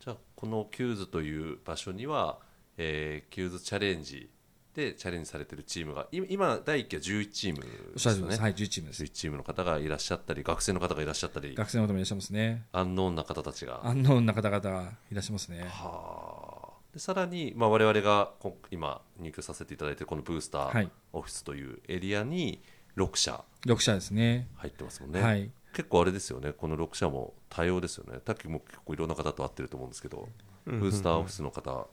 [0.00, 2.38] じゃあこのキューズという場所には、
[2.82, 4.30] えーキューズチャレンジ
[4.74, 8.38] でチャレンジされてるチームがい今第1期は11チームですよね。
[8.38, 9.02] はい、11チームです。
[9.04, 12.64] 11チームの方がいらっしゃったり学生の方がいらっしゃったり学生の方もいらっしゃいますね。
[12.72, 13.86] アンノーンな方たちが。
[13.86, 15.66] アンノーンな方々がいらっしゃいますね。
[15.68, 16.94] はあ。
[16.94, 20.90] でさらに、まあ、我々がこ今入居させていただいているこのブースターはい。
[21.12, 22.62] オフィスというエリアに
[22.96, 23.44] 6社。
[23.66, 24.48] 6社ですね。
[24.56, 25.50] 入ってますもんね、はい。
[25.74, 26.52] 結構あれですよね。
[26.52, 28.20] この6社も多様ですよね。
[28.26, 30.28] さっきも結構いろんな方と会ってると思うんですけど、
[30.64, 31.86] ブースターオフィスの方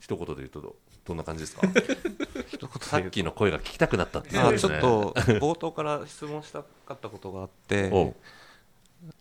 [0.00, 1.66] 一言で言うとどどんな感じですか？
[2.48, 4.58] 一言さっきの声が聞きたくなったっていうね。
[4.58, 8.14] ちょっと冒頭から質問したかったことがあって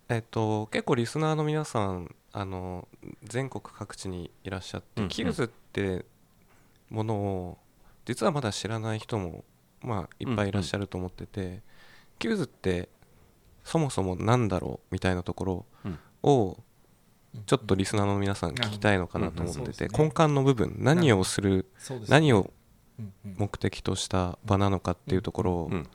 [0.09, 2.87] えっと、結構リスナーの皆さんあの
[3.23, 5.09] 全国各地にいらっしゃって、うんうん。
[5.09, 6.05] キルズって
[6.89, 7.57] ものを
[8.05, 9.43] 実はまだ知らない人も、
[9.81, 11.61] まあ、いっぱいいらっしゃると思ってて、
[12.19, 12.89] キルズって
[13.63, 15.99] そもそもなんだろうみたいなところうん。
[16.23, 16.57] を
[17.45, 21.65] ちょっとリスナーの皆さん聞きたいのかなと思ってて、根幹の部分何をする
[22.07, 22.51] 何を
[23.37, 25.87] 目的とした場なのかっていうところをうん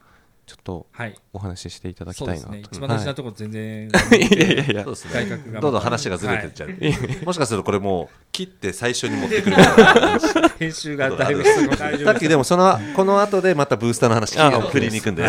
[0.47, 1.15] ちょっとはい。
[1.33, 2.51] お話ししていただきたいなと。
[2.51, 2.63] ね。
[2.65, 4.21] 一番大事なところ全然、はい。
[4.21, 4.85] いやいやいや。
[4.85, 9.57] ねどんどん話がずれてっちゃう、もしかするとこれもう切って最初に持ってくる。
[10.59, 15.23] 編集がだいぶすごい大丈さっきでもそのこの後でまたブースターの話あ振りに行くんで、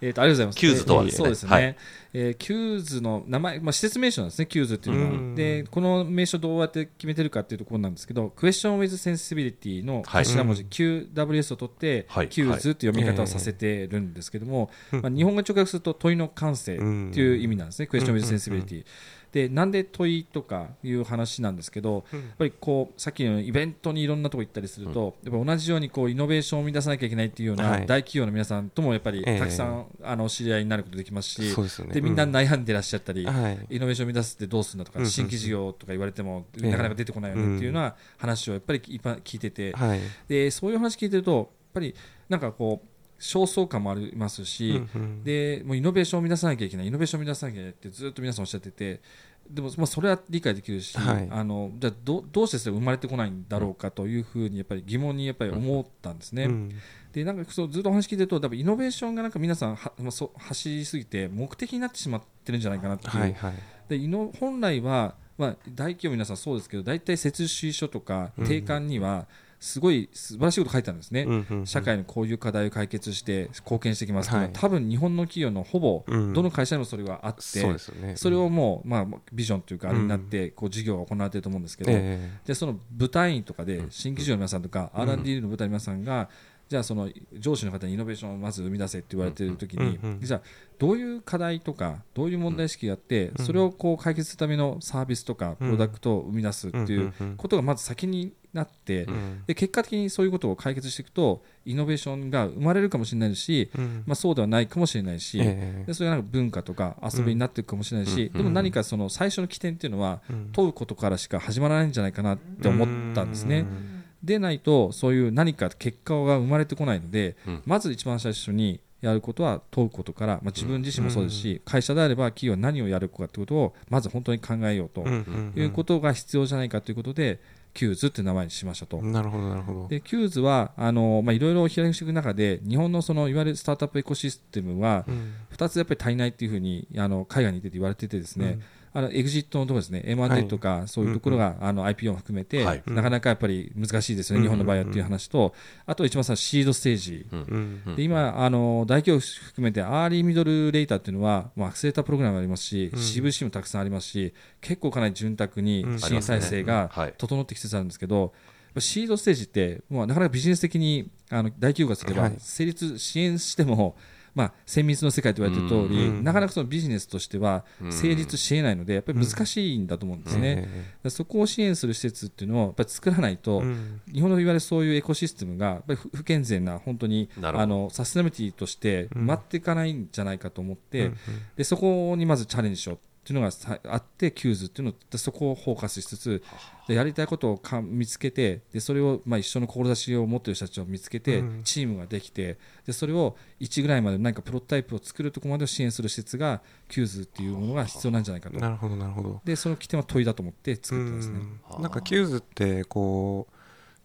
[0.00, 0.58] えーとありがとうございます。
[0.58, 1.76] キューズとはですねえーそうですね。
[2.14, 5.30] はいえーキューズの名前、まあ、施設名称なんですね、キューズっていうのうん。
[5.30, 5.36] は。
[5.36, 10.24] で、この名称どうやって決めてるかっていうところなんですけど、 Question with Sensibility のはい。
[10.24, 12.28] 頭文字、QWS を取って、はい。
[12.28, 18.84] キューズっていう読み方をさせてるんですけども、まあ、日本語直訳すると問いの感性っていう意味なんですね、 Question with Sensibility。
[19.32, 27.86] でなんで問いとかいう話なんですけど、やっぱりこうさっきのイベントにいろんなとこ行ったりすると、やっぱ同じようにこうイノベーションを生み出さなきゃいけないっていうようなはい。
[27.86, 29.38] 大企業の皆さんともやっぱりええ。
[29.38, 31.56] たくさん、あの知り合いになることできますし、
[31.92, 32.32] でみんなうん。
[32.32, 33.76] 悩んでらっしゃったり、はい。
[33.76, 40.00] イノベーションを生み出すってどうするんだとか、新規事業とか言われても、ええなかなか出てこないよねっていうような話をやっぱり聞いてて、はい。
[40.28, 41.94] でそういう話聞いてるとやっぱり
[42.28, 42.88] なんかこう
[43.22, 45.24] 焦燥感もありますし、うんうん。
[45.24, 49.00] でもうイノベーションを生み出さなきゃいけないイノベーションを生み出さなきゃいけないってずっと皆さんおっしゃってて
[49.48, 51.28] でも、まあ、それは理解できるし、はい。
[51.30, 56.44] あのじゃあどどうしてそれが生まれてこないんだろうかというふうにやっぱり疑問にやっぱり思ったんですね。
[56.44, 56.70] うん。
[57.12, 63.52] でなんかそうずっとお話聞いてると多分イノベーションがなんか皆さんは、まあ、そう走りすぎて目的になってしまってるんじゃないかなっていう、はいはい。
[63.88, 68.46] でイノ本来は、まあ、大企業皆さんそうですけど大体設置書とかうん。
[68.46, 69.26] 定款には
[69.62, 71.22] すごい素晴らしいこと書いてあるんですね。
[71.22, 71.66] うんうんうん。
[71.66, 74.50] 社会のこういう課題を解決して貢献してきますは、はい。
[74.52, 76.32] 多分日本の企業のほぼうん。
[76.32, 78.16] どの会社にもそれがあって、そうですよね。
[78.16, 85.02] それをもう、まあ、ビジョンというかあれになってこう事業が行われていると思うんですけど、えでその部隊員とかで新規事業の皆さんとか、うん。
[85.02, 86.28] R&D の部隊の皆さんが
[86.68, 90.42] じゃあその上司の方にイノベーションをまず生み出せって言われている時に、うんうんじゃあ
[90.78, 93.44] どういう課題とかどういう問題意識があって、うん。
[93.46, 97.36] それをこう解決するためのサービスとかプロダクトを生み出すっていううんうんうん。
[97.36, 99.44] ことがまず先になって、うん。
[99.46, 104.04] で結果的にそういうことを解決していくとイノベーションが生まれるかもしれないし、うん。
[104.06, 105.84] まあ、そうではないかもしれないし、ええ。
[105.86, 108.38] でそれがなんか文化とか遊びになっていくかもしれないし、うん。
[108.38, 110.50] でも何かその最初の起点っていうのはうん。
[110.52, 113.60] 問うことからしか始まらないんじゃないかなって思ったんですね。
[113.60, 114.04] うん。
[114.22, 117.62] でないとそういう何か結果が生まれてこないので、うん。
[117.66, 125.08] まず一番最初にやることは問うことから、まあ、自分自身もそうですし、会社であれば企業は何をやるかということをまず本当に考えようとうん。
[125.08, 125.52] うん。
[125.56, 125.62] うん。
[125.62, 127.40] いうことが必要じゃないかということで、
[127.74, 129.00] キューズって名前にしましたと。
[129.02, 129.88] なるほどなるほど。
[129.88, 135.32] でキューズはあの、まあ、いろいろ展開していく中で日本のそのいわゆるスタートアップエコシステムはうん。
[135.56, 138.58] 2つやっぱり足りないっていうふうにあの海外に出て言われててですね、
[138.94, 142.82] あのエグジットのところですね、M&A とかそういうところが、あの IPO も含めて、はい。
[142.86, 145.54] なかなかやっぱり難しいですよね、日本の場合はっていう話と、
[145.86, 152.98] あと一番さシードステージ、うんで今あの、大企業含めてアーリーミドルレーターっていうのは、まあ、アクセレータープログラムありますし、うん。
[152.98, 155.98] CVC もたくさんありますし、結構かなり潤沢にうん。
[155.98, 158.32] 支援体制が整ってきつつあるんですけど、
[158.78, 162.34] シードステージって、まあ、なかなかビジネス的にあの大企業がすればはい。
[162.38, 163.96] 成立、支援しても、
[164.34, 170.68] まあ、精密の世界と言われている通り、うんなかなかそのビジネスとしては成立し得ないので、やっぱり難しいんだと思うんですね。
[171.02, 174.00] でそこを支援する施設っていうのをやっぱり作らないと、うん。
[174.12, 179.26] 日本のいわゆるそういうエコシステムがやっぱり不不健全な本当にあのサステナビリティとしてうん。
[179.26, 181.16] 回っていかないんじゃないかと思って、うん。
[181.56, 186.42] でそこにまずチャレンジしようっていうのがさあって QWS っていうのでそこをフォーカスしつつ
[186.88, 191.62] でやりたいことをか見つけてでそれをまあ一緒の志を持っている人たちを見つけて、うん。
[191.62, 198.58] チームができてでそれを1ぐらいまで何かプロトタイプを作るところまでを支援する施設がQWS っていうものが必要なんじゃないかと。
[198.58, 199.40] なるほどなるほど。
[199.44, 201.40] でその起点は問いだと思って作ってますね。
[201.76, 201.82] うん。
[201.82, 203.46] なんか QWS ってこ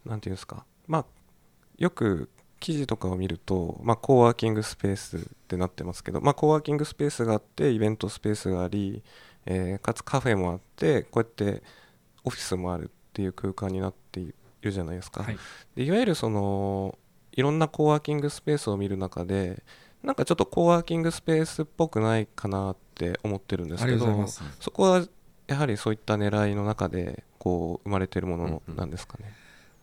[0.06, 0.64] うなんていうんですか。
[0.86, 1.06] まあ
[1.76, 9.02] よく記事とかを見ると、まあ、コーワーキングスペースってなってますけど、まあ、コーワーキングスペースがあってイベントスペースがあり、
[9.46, 11.62] えーかつカフェもあってこうやって
[12.24, 15.38] オフィスもあるっていう空間になっているじゃないですか、はい
[15.76, 16.98] でいわゆるその
[17.32, 19.62] いろんなコーワーキングスペースを見る中で
[20.02, 24.26] なんかちょっとコーワーキングスペースっぽくないかなって思ってるんですけど。
[24.60, 25.06] そこは
[25.46, 29.32] やはりそういった狙いの中でこう生まれているものなんですかね。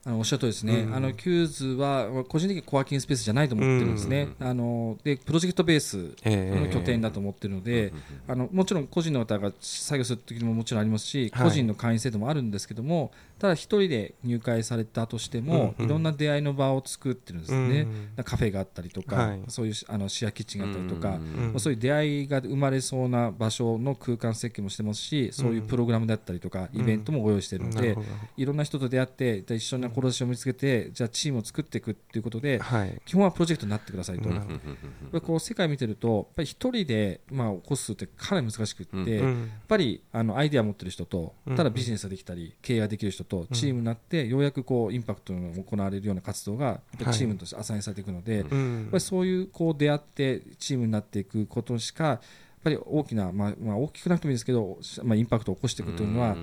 [0.08, 0.96] あのおっしゃる通りですね、うん。
[0.96, 7.92] あの QWS は個人的にコワーキングスペースじゃないと思ってるんですね、あのでプロジェクトベースええの拠点だと思ってるので、
[8.28, 11.50] あのもちろん個人の方が作業する時ももちろんありますし、はい。
[11.50, 15.90] 個人の会員制度もあるんですけども、ただ一人で入会されたとしても、うんうん。
[15.90, 18.16] いろんな出会いの場を作ってるんですよね、うん。
[18.16, 19.42] だからカフェがあったりとか、はい。
[19.50, 26.82] そういうあのシェアキッチンがあったりとか、うんまあそういう出会いが生まれそうな場所の空間設計もしてますし、そういうプログラムだったりとか、うん。
[26.82, 28.08] イベントもご用意しているので、なるほど。
[28.38, 33.02] いろんな人と出会って、で一緒に志を見つけて、じゃあチームを作っていくっていうことで、はい。
[33.06, 34.30] 基本はプロジェクトになってくださいと。
[34.30, 35.22] うん。
[35.22, 39.10] こう世界見てると、やっぱり一人で、まあ、起こすってかなり難しくって、うん。
[39.10, 46.80] やっうんぱりあのアイデアを持ってる人とうん、ただビジネスができたり、経営ができる人と、チームになって、ようやくこうインパクトの行われるような活動が、
[47.12, 52.20] チームとしてアサインされていくので、やっうんぱりそういうこう出会って、チームになっていくことしか、やっ
[52.64, 56.36] ぱり大きな、まあまあ、大きくなくてもいいですけど、まあ、インパクトを起こしていくというのは、やっ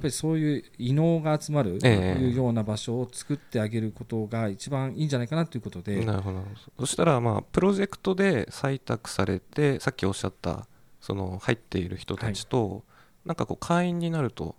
[0.00, 2.22] ぱりそういう異能が集まるとええ。
[2.22, 6.44] いうような場所を作ってあげることが一番いいんじゃないかなということで、なるほど。
[6.78, 10.68] そしたら、まあ、プロジェクトで採択されて、さっきおっしゃった、
[11.00, 12.84] その入っている人たちと、
[13.24, 14.54] なんかこう会員になると、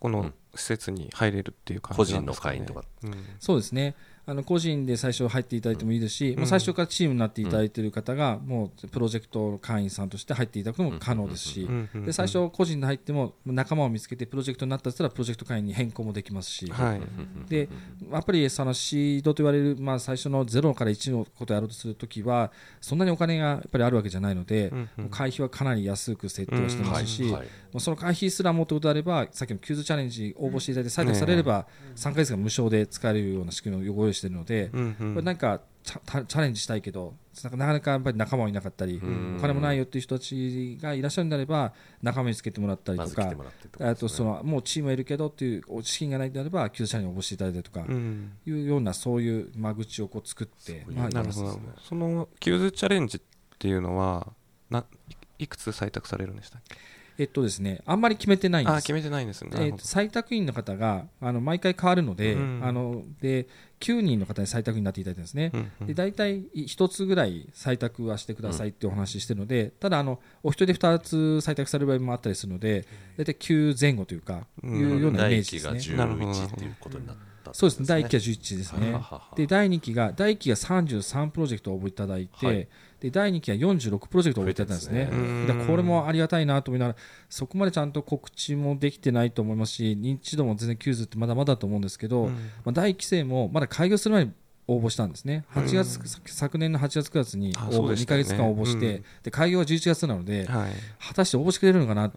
[0.00, 0.34] ここのうん。
[0.54, 3.38] 施設に入れるっていう感じなんですか、ね、個人の会員とか。
[3.40, 3.94] そうですね。
[4.26, 6.36] あの個人で最初入っていただいてもいいですし、ん。
[6.36, 11.68] まあ、最初からチームになっていただいている方が、もうプロジェクトの会員さんとして入っていただくのも可能ですし、
[12.04, 17.00] で最初、個人で入っても仲間を見つけてプロジェクトになったとしたらプロジェクト会員に変更もできますし、はい。
[17.48, 17.70] で
[18.10, 24.70] やっぱりそのシードと言われる、まあ、最初の0から1のことをやろうとするときはそんなにお金がやっぱりあるわけじゃないので、
[25.10, 27.32] 会費はかなり安く設定をしてますし、うん。
[27.32, 27.40] はい。
[27.42, 31.66] はいもうその会費すら持ってことであればさっきのキューズチャレンジ応募していただいて採択されれば
[31.96, 35.14] 3ヶ月間無償で使えるような仕組みをご用意しているので、うんうん。
[35.14, 39.36] これなんかチャチャレンジしたいけどなかなかやっぱり仲間もいなかったり、ん。
[39.38, 43.32] お金もないよっていう人たちがいらっしゃるんであれば仲間につけてもらったりとか
[43.78, 48.32] まとそのもうチームはいるけどっていう資金がないんであればキューズチャレンジに応募していただいたりとか、うん。
[48.46, 51.46] いうようなそういう間口をこう作って、まあ、なるほど。
[51.48, 51.88] やります。
[51.88, 53.20] そのキューズチャレンジっ
[53.58, 54.32] ていうのは
[54.70, 56.76] ないいくつ採択されるんでしたっけ？
[57.18, 58.74] えっとですね、あんまり決めてないんです。
[58.74, 58.92] あ決。
[58.92, 59.50] めてないんですね。
[59.50, 62.60] なえー採択員の方があの毎回変わるので,、うん。
[62.62, 63.48] あので
[63.80, 65.50] 9人の方に採択になっていただいてですね。
[65.52, 65.86] うんうん。
[65.88, 74.78] で大体1つぐらい採択はしてくださいってお話ししてるので、ただあの、お一人で2つ採択される場合もあったりするので、大体9前後というか、うん。
[74.78, 75.96] いうようなイメージ第1期がですね。
[75.96, 77.54] なるほど11っていうことになった。
[77.54, 78.92] そうですね、第1期はは11ですね。
[78.92, 79.36] ははは。
[79.36, 82.68] で、第2期が、第1期が33プロジェクトを応募いただいて、はい
[83.00, 85.08] で第2期は46プロジェクトを応募いただいたんですね。
[85.10, 94.32] すねこれもありがたいなと思いながら、そこまでちゃんと告知もできてないと思いますし、認知度も全然 QWS ってまだまだだと思うんですけど、うんまあ、第1期生もまだ開業する前に
[94.68, 98.04] 応募したんですね、8月昨年の8月、9月にあ応募2ね。
[98.04, 99.04] か月間応募して、うん。
[99.22, 100.72] で開業は11月なので、はい。
[101.08, 102.12] 果たして応募してくれるのかな、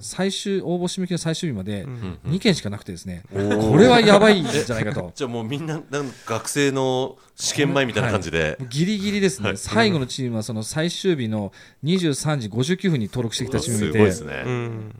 [0.00, 2.18] 最終応募締め切りの最終日までうん。
[2.26, 3.38] 2件しかなくてですね、こ
[3.76, 5.12] れはやばいんじゃないかと。
[5.14, 9.56] じゃあもうみんななんか学生の試験前みたいな感じで、もうギリギリですね、はい。
[9.56, 11.52] 最後のチームはその最終日の
[11.84, 14.02] 23時59分に登録してきたチームで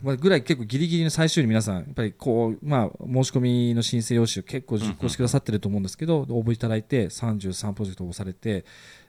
[0.03, 8.65] まあ、ぐらい結構ギリギリの最終に皆さん、やっぱりこう、まあ、申し込みの申請用紙を結構実行してくださってると思うんですけど、応募いただいて33プロジェクト応募されて、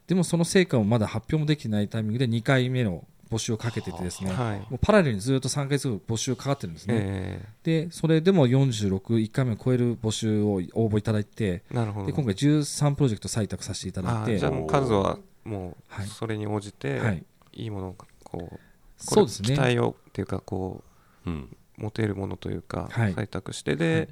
[0.08, 4.60] でもその成果もまだ発表もできてないタイミングで2回目の募集をかけててですね、はい。
[4.60, 12.08] もうパラレルにずっと3ヶ月後募集かかってるんですね、えでそれでも461回目を超える募集を応募いただいてえなるほど。
[12.08, 14.38] で今回13プロジェクト採択させていただいて。
[14.38, 16.06] じゃあもう数はもはい。
[16.06, 17.26] うそれに応じて、はい。
[17.54, 18.60] い、いものをこうこれ
[18.98, 19.56] そうですね。
[19.56, 20.84] 期待をっていうかこ
[21.26, 21.30] う
[21.78, 23.14] 持てるものというか、はい。
[23.16, 24.10] 採択してで、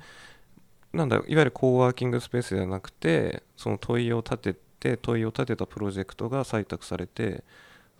[0.94, 7.44] なんだいわゆるコーワーキングスペースではなくてその問いを立てて問いを立てたプロジェクトが採択されて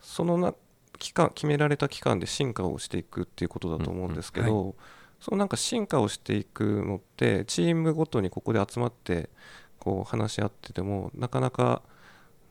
[0.00, 0.54] そのな
[0.98, 4.74] 期間決められた期間で進化をしていくっていうことだと思うんですけど、うんうん
[5.22, 9.30] そのなんか進化をしていくのってチームごとにここで集まって
[9.78, 11.82] こう話し合っててもなかなか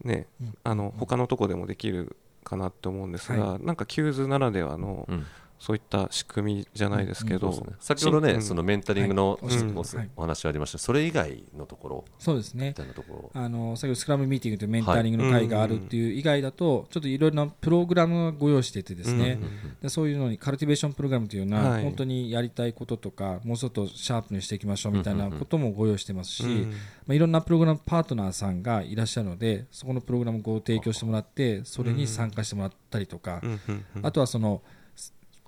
[0.06, 0.58] ね、うん。
[0.64, 2.16] あの他のとこでもできる
[2.46, 5.26] かなって思うんですが、はなんか QWS ならではのうん
[5.62, 7.76] そういった仕組みじゃないですけど、そうですね。
[7.82, 9.56] 先ほどね、うんそのメンタリングの、はい。
[9.56, 9.78] うん。
[9.78, 10.10] おはい。
[10.16, 10.80] お話ありました。
[10.80, 12.06] それ以外のところ。
[12.18, 12.70] そうですね。
[12.70, 13.40] みたいなところ。
[13.40, 19.40] あの先ほどスクラムミーティングというメンタリングの会があるっていう以外だと、ちょっといろいろなプログラムをご用意していてですね、
[19.84, 21.84] でそういうのにカルティベーションプログラムというような、はい。
[21.84, 26.78] 本当にやりたいこととかもうちょっとシャープにしていきましょうみたいなこともご用意してますし、うんま
[27.10, 34.06] あ、いろんなプログラムパートナーさんがいらっしゃるのでそこのプログラムをご提供してもらってそれに参加してもらったりとか、うんうんうん。
[34.06, 34.64] あとはその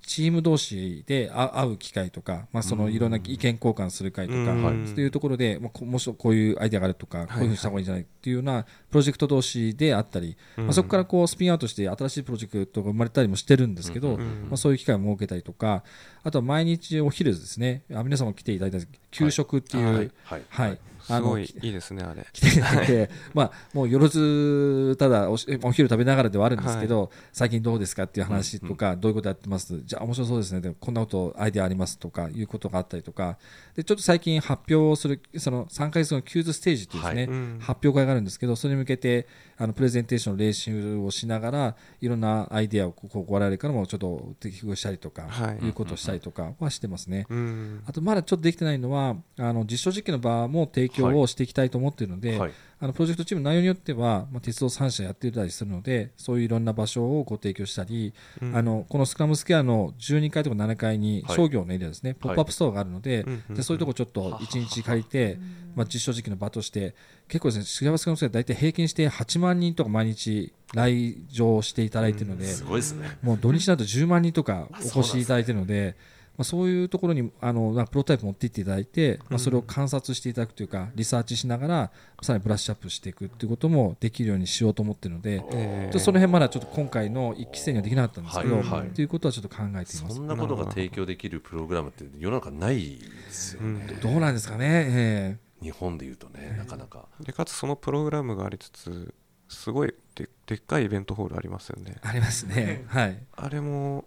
[0.05, 4.63] チーム同士で会会う機会とか、まあ、そのいろんな意見交換する会とか、うん。
[4.63, 4.83] はい。
[4.83, 15.83] っていうところで、まあ、こもしこういうアイデアがあるとか、こういうふうにした方がいいんじゃないっていうようなプロジェクト同士であったり、まあ、そこからこうスピンアウトして新しいプロジェクトが生まれたりもしてるんですけど、うんまあ、そういう機会を設けたりとか
[16.23, 20.11] あとは毎日お昼ですねあ皆さんも来ていただいた給食っていう、はい。
[20.23, 20.43] はい。
[20.49, 22.25] はいすごいいいですねあれ。
[22.31, 29.81] 来ていただいて、 まあ、もうよろずただおしお昼食べながらではあるんですけど、最近どうですかっていう話とか、どういうことやってます？
[29.85, 30.61] じゃあ面白そうですね。
[30.61, 33.37] でこんなことアイデアありますとかいうことがあったりとか。
[33.75, 37.31] でちょっと最近発表をするその3ヶ月のキューズステージっていうですね、はい。
[37.31, 37.57] うん。
[37.59, 39.27] 発表会があるんですけどそれに向けて
[39.63, 45.65] あのプレゼンテーションの練習をしながらいろんなアイデアをこう我々からもちょっと適合したりとか、はい。
[45.65, 47.25] いうことをしたりとかはしてますね。
[47.29, 47.83] うん。
[47.87, 52.51] あとまだちょっとできてないのはあの実証実験の場も提供をしていきたいと思っているので、はい
[52.83, 58.57] あのプロジェクトチームの内容によっては、まあ、鉄道3社やってたりするのでそういういろんな場所をご提供したり、うん。
[58.57, 61.35] あのこのスクランブルスクエアの12階とか7階にはい。
[61.37, 65.39] 商業のエリアですね、ポップアップストアがあるので,、うんうんでそういうところちょっと1日借りて、
[65.75, 66.93] まあ、実証実験の場として
[67.29, 73.17] 結構ですねスクランブルスクエアのスクエア大体平均して8万人とか毎日来場していただいているので、すごいですね。
[73.21, 75.95] もう土日だと10万人とかお越しいただいているので、
[76.37, 88.89] まあ、そういうところにあのなんかプロトタイプ持っていっていただいて、まあ、それを観察していただくというか、リサーチしながら、さらにブラッシュアップしていくということもできるようにしようと思っているので、えちょっとその辺まだちょっと今回の一期生にはできなかったんですけど、はいはい。
[88.89, 89.97] ということはちょっと考えています。
[90.15, 90.21] そ。
[90.21, 97.05] んなことが提供できるプログラムって世の中ないですよね、どうなんですかね、え日本でいうとねなかなか。
[97.21, 99.13] でかつそのプログラムがありつつ
[99.47, 101.93] すごいででっかいイベントホールありますよね。
[101.97, 102.83] えありますね。
[102.87, 103.17] はい。
[103.35, 104.05] あれも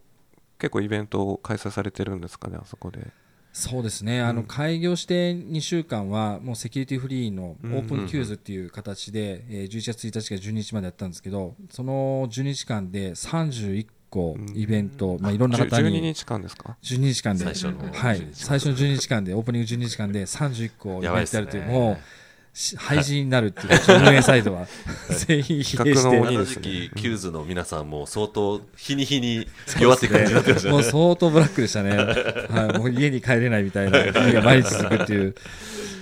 [0.58, 3.06] 結構イベントを開催されてるんですかねあそこで。
[3.52, 16.00] そうですね、あの開業して2週間は、もうセキュリティフリーのオープン QWS っていう形で、えー11月1日から12日までやったんですけど、その12日間で31個イベント、まあ、いろんな方じゅ12に。
[16.12, 18.18] 日間ですか？12日間で、最初のはい。
[18.18, 21.72] 12、日最初の12日間で、オープニング12日間で31個イベントやるという、やばいっすね。
[21.72, 22.00] もう、し
[22.78, 24.66] 廃人になるっていうか、運営サイドは
[25.26, 29.46] 全員否定しての時期キューズの皆さんも相当日に日に
[29.78, 31.90] 弱って感じになってましたもうね相当ブラックでしたね、
[32.48, 35.34] はい、もう家に帰れないみたいな日が毎日続くっていう。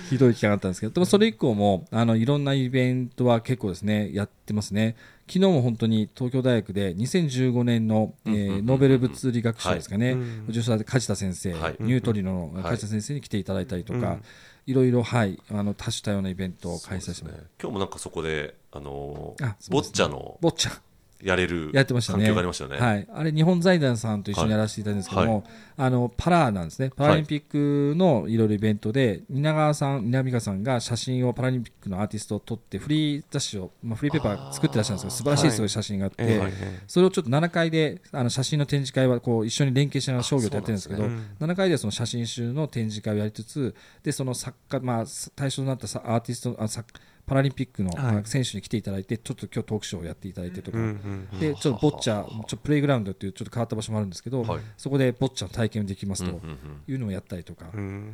[0.09, 4.95] ひどい期間があったんですけど、でもそれ以降もあのいろんなイベントは結構ですねやってますね。
[5.27, 11.75] 昨日も本当に東京大学で2015年の、えーノーベル物理学賞ですかね、うん受賞された梶田先生、はい。
[11.79, 14.21] ニュートリノのはい梶田先生に来ていただいたりとか、うん
[14.65, 17.33] いろいろ、はい、あの多種多様なイベントを開催します。
[17.33, 17.43] ね。
[17.61, 19.35] 今日もなんかそこであの
[19.69, 20.79] ボッチャのボッチャ
[21.23, 21.71] やれる。
[21.73, 22.77] 環境がありましたよね。
[22.77, 23.07] はい。
[23.13, 25.43] あれ、日本財団さんと一緒にやらせていただいたんですけども、はい。
[25.77, 26.91] あの、パラなんですね。
[26.95, 35.69] パラリンピックのいろいろイベントで、蜷川さん、南川さんが写真をパラリンピックのアーティストを撮って、フリー雑誌を、まあ、フリーペーパー作ってらっしゃるんですけど、素晴らしいはいすごい。
[35.69, 45.05] 写真があって、ええそれをちょっと7階で、あの写真の展示会はこう一緒に連携しながら商業とやってるんですけど、そうなんです7階ではその写真集の展示会をやりつつ、で、その作家、まあ、
[45.35, 46.93] 対象となったさアーティスト、あ作
[47.25, 47.91] パラリンピックの、
[48.25, 51.39] 選手に来ていただいて、ちょっと今日トークショーをやっていただいてとか、うんうんうん。
[51.39, 54.59] でちょっとボッチャ、ちょっとプレイグラウンドっていうちょっと変わった場所もあるんですけど、はい。
[54.77, 56.39] そこでボッチャの体験できますと
[56.87, 58.13] いうのをやったりとか、うん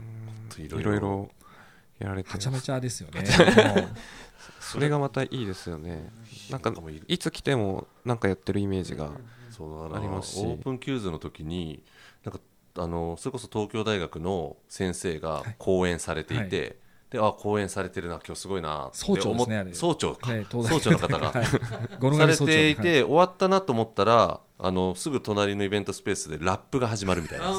[0.57, 0.91] いいろいろ。
[0.91, 1.29] ろいろ
[1.99, 3.23] やられてはちゃめちゃですよね。
[4.59, 6.09] それがまたいいですよね。
[6.49, 10.39] なんかいいつ来てもなんかやってるイメージがありますし。
[10.39, 11.83] オープン QWS の時に
[12.23, 12.39] なんか
[12.75, 16.79] あのそれこそ東京大学の先生が講演されていて、
[17.11, 19.73] であ講演されてるな今日すごいなって総長ですねあれ。
[19.73, 21.45] 総長か、はい総長の方が、はい。
[21.45, 27.51] されていて、はい終わったなと思ったらあのすぐ隣のイベントスペースでラップが始まるみたいな。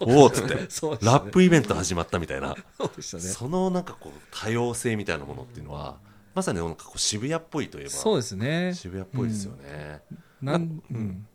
[0.00, 0.56] おおっつって。
[0.56, 0.60] ね。
[1.02, 2.54] ラップイベント始まったみたいな。
[2.76, 3.22] そうでしたね。
[3.22, 5.96] そのなんかこう多様性みたいなものっていうのは
[6.34, 8.74] まさになんかこう渋谷っぽいといえばそうですね。
[8.74, 10.02] 渋谷っぽいですよね、
[10.42, 11.26] なんうん。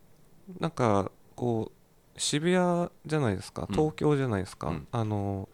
[0.60, 1.72] なんかこ
[2.16, 3.76] う渋谷じゃないですかうん。
[3.76, 4.88] 東京じゃないですか、うん。
[4.92, 5.50] あの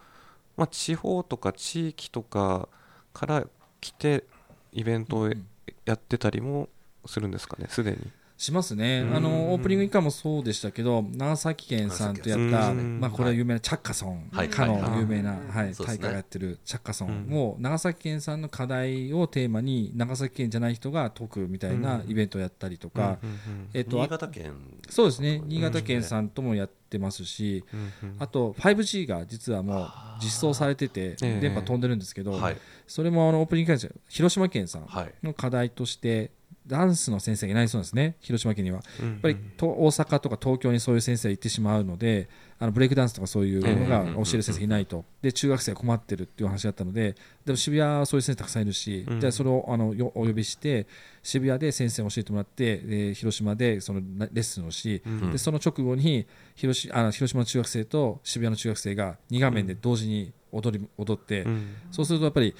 [0.59, 2.67] まあ、地方とか地域とか
[3.13, 3.47] から
[3.79, 4.25] 来て
[4.73, 5.47] イベントをうん
[5.85, 6.67] やってたりも
[7.05, 7.97] するんですかねすでに
[8.39, 9.15] しますね、うん。
[9.17, 12.99] あのオープニング以下もそうでしたけど長崎県さんとやった、うん。
[13.01, 14.49] まあ、これは有名なチャッカソン、はい。
[14.49, 15.73] かのはい有名な、はい。
[15.73, 17.37] 大会がやってるチャッカソンうん。
[17.37, 22.09] を長崎県さんの課題をテーマに長崎県じゃない人が解くみたいなうん。
[22.09, 23.29] イベントをやったりとか、うん。
[23.29, 23.69] うん。
[23.73, 24.53] えっと、新あ潟県。
[24.89, 25.41] そうですね。
[25.45, 28.09] 新潟県さんともやってますし、うん。
[28.11, 28.15] うん。
[28.19, 29.91] あと 5G が実はもう
[30.23, 31.39] 実装されててええ。
[31.41, 32.57] 電波飛んでるんですけど、はい。
[32.87, 35.13] それもあのオープニング会社広島県さんはい。
[35.23, 36.31] の課題として
[36.69, 38.15] ダンスの先生がいないそうですね。
[38.21, 38.81] 広島県には。
[39.01, 45.03] うんやっぱりと大阪とか東京にそういう先生が行ってしまうのであのブレイクダンスとかそういうのがええ教える先生がいないと。
[45.21, 49.19] で中学生が困ってるっていう話だったのででも渋谷はそういう先生たくさんいるし、うん。
[49.19, 50.85] じゃあそれをあのよお呼びして
[51.23, 55.31] 渋谷で先生を教えてもらってで広島でそのなレッスンをし、うん。
[55.31, 61.75] でその直後に広しあの広島の中学生と渋谷の中学生が2画面で同時に踊り踊って、うん。
[61.91, 62.53] そうするとやっぱり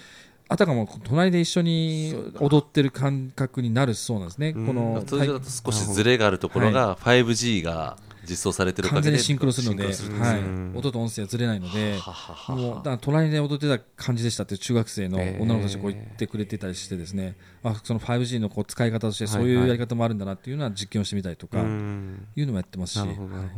[0.49, 4.53] あたかも隣で一緒に踊ってる感覚になるそうなんですね。
[4.55, 4.67] うん。
[4.67, 7.97] この通常だと少しズレがあるところが 5G が
[8.29, 22.27] 実装されてる完全にシンクロするので、はいうん、音と音声がずれないので、はははもうだから隣で踊ってた感じでしたって中学生の女の子たちがこう言ってくれてたりしてですね、あその 5G のこう使い方としてそういうやり方もあるんだなっていうのは実験をしてみたりとかうん。
[22.35, 23.49] いうのもやってますし、なるほどね。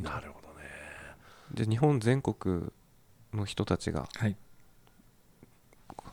[1.53, 2.71] で日本全国
[3.33, 4.35] の人たちがはい、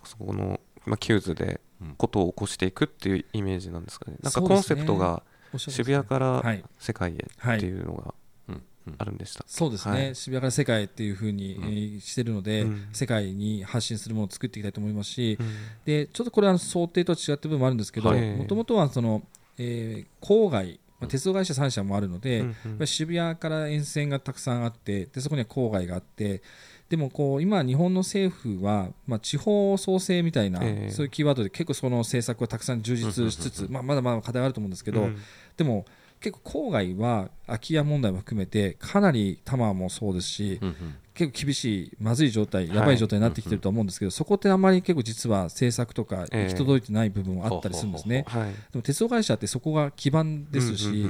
[0.05, 1.95] そこの、まあ、 QWS でうん。
[1.97, 4.17] ことを起こしていくっていうイメージなんですかね。
[4.21, 5.23] なんかコンセプトが
[5.57, 8.15] 渋谷からはい、世界へっていうのが
[8.49, 8.95] うんうん。
[8.99, 10.15] あるんでした、そうですね、はい。
[10.15, 15.47] 渋谷から世界っていうふうに、してるので、うん世界に発信するものを作っていきたいと思いますし、うん。
[15.85, 18.37] でちょっとこれは想定とは違った部分もあるんですけどはい。
[18.37, 19.23] もともとはその、
[19.59, 22.47] えー郊外、まあ、鉄道会社3社もあるので、うん。
[22.49, 26.43] やっぱり渋谷から沿線がたくさんあってでそこには郊外があって
[26.89, 30.91] でもこう今、日本の政府は、まあ、地方創生みたいな、ええ。
[30.91, 35.19] そういうキーワードで結構その政策をたくさん充実しつつ、まあ、まだまだ課題はあると思うんですけど、うん。
[35.57, 35.85] でも
[36.21, 40.75] 結構郊外は空き家問題も含めてかなり多摩もそうですし、うんうん。
[41.13, 46.43] 結構厳しいまずい状態やばい状態になってきてると思うんですけど、そこってあまり結構実は政策とかええ。
[46.45, 48.25] 行き届いてない部分もあったりするんですね。
[48.27, 48.53] はい。
[48.53, 51.07] でも鉄道会社ってそこが基盤ですし、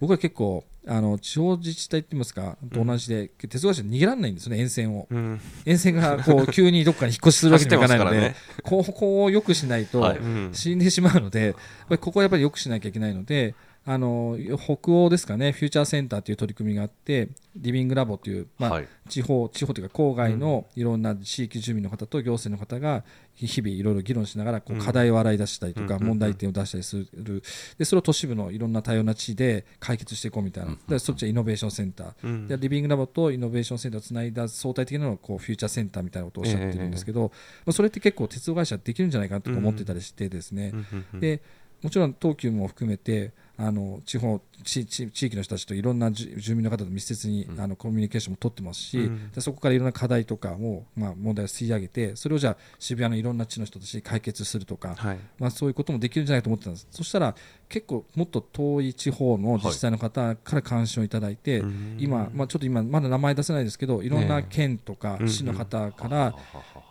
[0.00, 5.06] 僕は結構あの地方自治体って言いますかと同じで、鉄道会社逃げられないんですよね沿線を。
[5.10, 5.40] うん。
[5.66, 10.18] 沿線がこう急にどっかに引っ越しするわけにもいかないので、走ってこうここを良くしないと、はい。
[10.18, 10.50] うん。
[10.52, 11.60] 死んでしまうので、やっぱ
[11.90, 13.54] りここはやっぱり良くしなきゃいけないので、
[13.86, 18.88] あの北欧ですかね、フューチャーセンターという取り組みがあって、リビングラボという、まあはい。
[19.08, 23.02] 地方地方というか郊外のいろんな地域住民の方と行政の方が
[23.34, 24.84] 日々いろいろ議論しながらこううん。
[24.84, 27.42] 課題を洗い出したりとかうん問題点を出したりする。
[27.78, 30.76] でそれを都市部のいろんな多様な地で解決していこうみたいな。
[30.86, 32.14] でそっちはイノベーションセンター。
[32.22, 37.32] うんでリビングラボとイノベーションセンターをつないだ相対的なのがこうフューチャーセンターみたいなことをおっしゃってるんですけど、
[37.66, 40.72] まあそれって結構鉄道会社できるんじゃないかなとか思ってたりしてですね、
[41.14, 41.42] で
[41.82, 49.30] もちろん東急も含めてあの地方地域の人たちといろんな住住民の方と密接に、あのコミュニケーションも取ってますし、うん。
[49.32, 55.18] でそこからいろんな課題とかを、まあ、問題を吸い上げてそれをじゃあ渋谷のいろんな地の人たちに解決するとか、はい。
[55.38, 56.88] まあ、そういうこともできるんじゃないかと思ってたんです。
[56.90, 57.34] そしたら
[57.68, 61.96] 結構もっと遠い地方の自治体の方から関心をいただいて、うん。
[61.98, 66.34] 今、まあ、ちょっと今まだ名前出せないですけどいろんなね県とかうん市の方から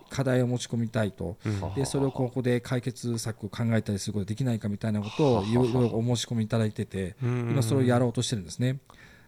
[0.09, 1.37] 課題を持ち込みたいと。
[1.45, 1.73] うん。
[1.75, 7.49] でそれをここで解決策を考えたりすることができないかみたいなことをいろいろお申し込みいただいててうん。
[7.51, 8.79] 今それをやろうとしてるんですね。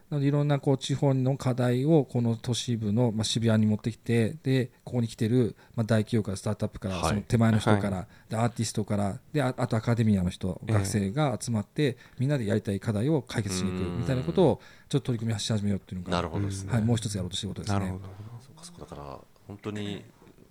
[0.09, 7.09] なのでいろんなこう地方の課題をこの都市部のまあ渋谷に持ってきてでここに来てるまあ大企業からスタートアップからはい。
[7.09, 10.73] その手前の人かはらでアーティストからでああとアカデミアの人ええ。
[10.73, 17.79] 学生が集まってみんなでやりたい課題を解決しに行くみたいなことをちょっと取り組みをし始めようっていうのがなるほどですね、はいもう一つやろうとしていることですね。
[17.79, 17.99] なるほ。
[17.99, 18.05] ど。
[18.41, 18.81] そうかそうか。
[18.81, 20.03] だから本当に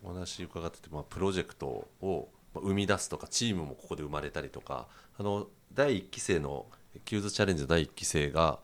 [0.02, 4.88] お話伺ってて、まあ、プロジェクトをまあ生み出すとかチームもここで生まれたりとか
[5.18, 6.66] あの第1期生の
[7.04, 8.58] キューズチャレンジの第1期生が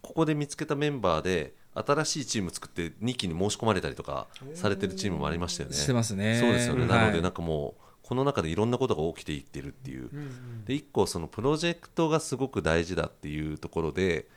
[0.00, 5.74] ここで見つけたメンバーで新しいチーム作って2期に申し込まれたりとかされてるチームもありましたよね。
[5.74, 6.38] してますね。
[6.38, 10.10] そうですよね、なのはいでなんかもうこの中でいろんなことが起きていってるっていう、
[10.66, 14.28] で一個そのプロジェクトがすごく大事だっていうところで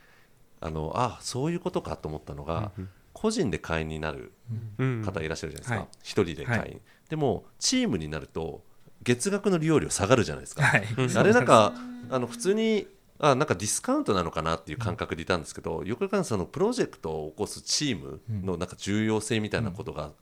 [0.60, 2.72] あのあそういうことかと思ったのが、
[3.16, 4.32] 個人で会員になる
[4.78, 5.02] うん。
[5.02, 5.88] 方いらっしゃるじゃないですか、はい。
[6.02, 6.80] 一人で会員、はい。
[7.08, 8.62] でもチームになると
[9.02, 10.84] 月額の利用料下がるじゃないですか、はい。
[11.16, 11.72] あ れなんか
[12.10, 12.86] あの普通に
[13.18, 20.12] あなんかディスカウントなのかなっていう感覚でいたんですけど、よくよく考えそのプロジェクトを起こすチームのなんか重要性みたいなことが、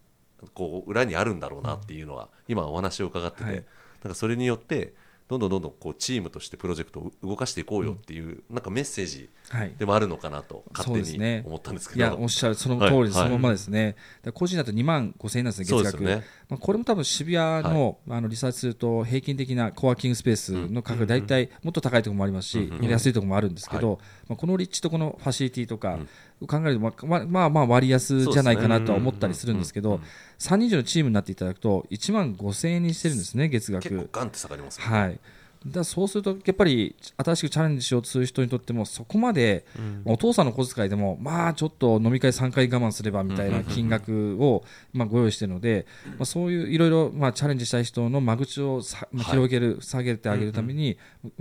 [0.52, 3.64] こう裏にあるんだろうなっていうのは、今お話を伺ってて、はい。
[4.04, 4.94] なんかそれによって
[5.26, 9.74] どんどんどんどんこうチームとしてプロジェクトを動かしていこうよっていう、なんかメッセージはい。
[9.78, 11.98] でもあるのかなと勝手に思ったんですけど。
[11.98, 13.10] いやおっしゃるその通りはい。
[13.12, 16.24] そのままですね、だから個人だと2万5000円なんですね、月額、ね。
[16.48, 23.98] まあ、これも多分渋谷の,、あのリサーチすると、平均的なコワーキングスペースの価格、大体もっと高いところもありますし、安いところもあるんですけど、
[24.28, 25.98] まあ、この立地とこのファシリティとか
[26.46, 30.00] 考えると、まあまあまあまあ割安じゃないかなとは思ったりするんですけど、
[30.38, 33.82] 3人以上のチームになっていただくと、1万5000円にしてるんですね、月額。
[33.82, 35.18] 結構ガンって下がりますはい。
[35.66, 39.64] だそうするとやっぱり新しくチャレンジしようとする人にとってもそこまで、
[40.04, 50.98] お父さんの小遣いでもまあちょっと飲み会3回我慢すればみたいな金額をまあご用意しているので、まあ、そういういろいろまあチャレンジしたい人の間口をさ広げる、下げてあげるために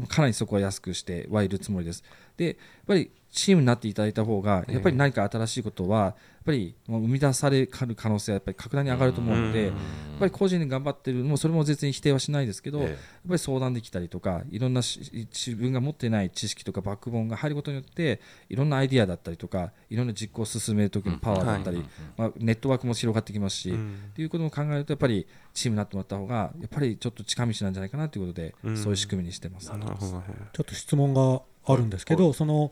[0.07, 2.03] かなりそこは安くしてはいるつもりです。
[2.37, 2.55] でやっ
[2.87, 6.15] ぱりチームになっていただいた方がやっぱり何か新しいことはやっ
[6.45, 9.73] ぱりもう生み出される可能性はやっぱり格段に上がると思うので、やっ
[10.19, 12.85] ぱり個人で頑張ってるもうそれも絶に否定はしないですけど、ええ。
[12.85, 12.95] やっ
[13.29, 21.85] ぱり相談できたりとかいろんなし自分が持っていない知識とかバックボーンが入ることによっていろんなアイディアだったりとかいろんな実行を進める時のパワーだったり、うん
[22.17, 24.11] まあ、ネットワークも広がってきますし、っうん。
[24.13, 28.77] ていうことも考えるとやっぱりチームになってもらった方がやっぱりちょっと近道なんじゃないかなということで、うん。
[28.77, 29.67] そういう仕組みにしてます。
[29.67, 32.71] ちょっと質問があるんですけど、その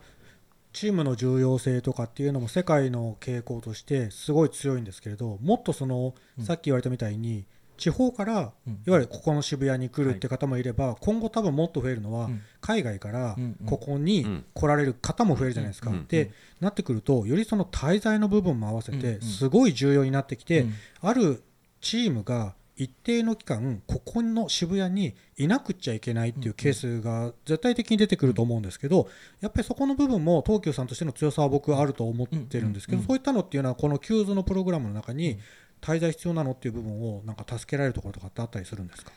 [0.74, 6.46] チームの重要性とかっていうのも世界の傾向としてすごい強いんですけれどもっとその、うん。
[6.46, 7.46] さっき言われたみたいに
[7.78, 8.84] 地方からうん。
[8.86, 12.42] いわゆるここの渋谷に来るって方もいれば、今後多分もっと増えるのは、うん。
[12.62, 15.90] 海外からここに来られる方も増えるじゃないですか。
[15.90, 16.06] うん。
[16.08, 20.74] で、なってくるとよりその滞在の部分も合わせてすごい重要になってきて、うん。
[21.02, 21.44] ある
[21.82, 22.54] チームが
[22.84, 29.08] 一定の期間ここの渋谷にいなくっちゃいけないっていうケースが絶対的に出てくると思うんですけど
[29.40, 35.38] やっぱりそこの部分も東急さんとしての強さは僕はあると思ってるんですけどそういったのっていうのはこの QWS のプログラムの中に
[35.80, 39.12] 滞在必要なのっていう部分をなんか助けられるところとかってあったりするんですか？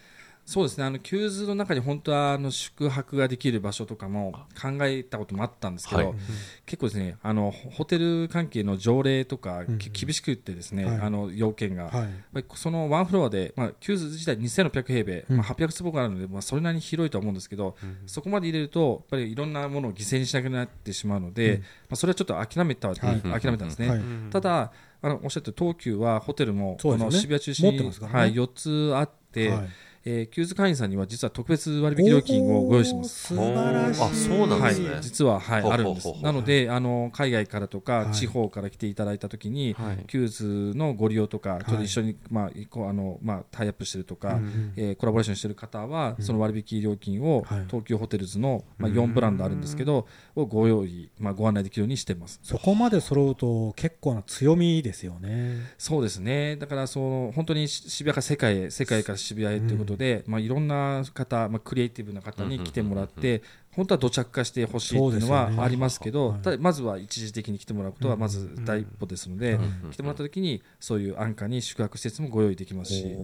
[0.47, 0.84] そうですね。
[0.84, 6.14] あの QWS の中に本当はあの宿泊ができる場所とかも考えたこともあったんですけど、はい。
[6.66, 11.01] 結構ですねあのホテル関係の条例とか、うんき厳しくってですね、はい。
[11.01, 12.45] あの要件が、はい。
[12.55, 15.36] そのワンフロアで、まあ、 QWS 自体2600平米、うん。
[15.38, 17.76] まあ、800坪があるので、まあ、それなりに広いとは思うんですけど、
[18.07, 21.61] そこまで入れるとやっぱりいろんなものを犠牲にしなくなってしまうので、うん。
[21.61, 22.97] まあ、それはちょっと諦めた、はい。
[22.97, 23.88] 諦めたんですね。
[23.88, 24.01] はい。
[24.30, 27.11] ただあのおっしゃった東急はホテルもそうですよね。
[27.11, 28.09] この渋谷中心地に、ね。
[28.11, 29.68] はい、4つあって、はい
[30.07, 33.29] えー、 QWS 会員さんには実は特別割引料金をご用意してます。
[33.29, 34.03] 素晴らしい。
[34.03, 36.13] あそうなんはいですね、実は、はい、ほうほうあるんです。
[36.23, 38.13] なのであの海外からとか、はい。
[38.13, 40.05] 地方から来ていただいたときに、はい。
[40.07, 41.65] QWS のご利用とか、い。
[41.65, 47.65] ちょっと一緒に、まあこうあのまあ、タイアップしてるとか、うんえーコラボレーションしてる方は、その割引料金を、はい。
[47.67, 52.41] 東急ホテルズの、まあ、4ブランドあるんですけど、をご用意、まあ、ご案内できるようにしてます。
[52.43, 55.61] そこまで揃うと結構な強みですよね。
[55.79, 63.42] そうですね、だからその本当にし渋谷から世界へ、世界から渋谷へということで、まあ、いろんな方、まあ、クリエイティブな方に来てもらって、
[63.72, 66.42] 本当は土着化してほしいっていうのはありますけど、はい。
[66.42, 73.16] ただまずは一時的に来てもらうことはまず第一歩ですので、うん来てもらった時に、そういう安価に宿泊施設もご用意できますし。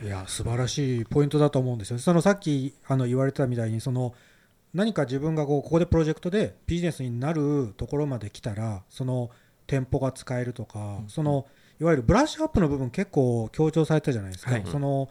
[0.00, 1.98] いや素晴らしいポイントだと思うんですよ。
[1.98, 4.14] そのさっきあの言われたみたいにその
[4.72, 9.30] 何か自分がこうここでプロジェクトでビジネスになるところまで来たらその
[9.66, 11.46] 店舗が使えるとか、その
[11.80, 14.52] いわゆるブラッシュアップの部分結構強調されたじゃないですか。
[14.52, 14.64] はい。
[14.66, 15.08] その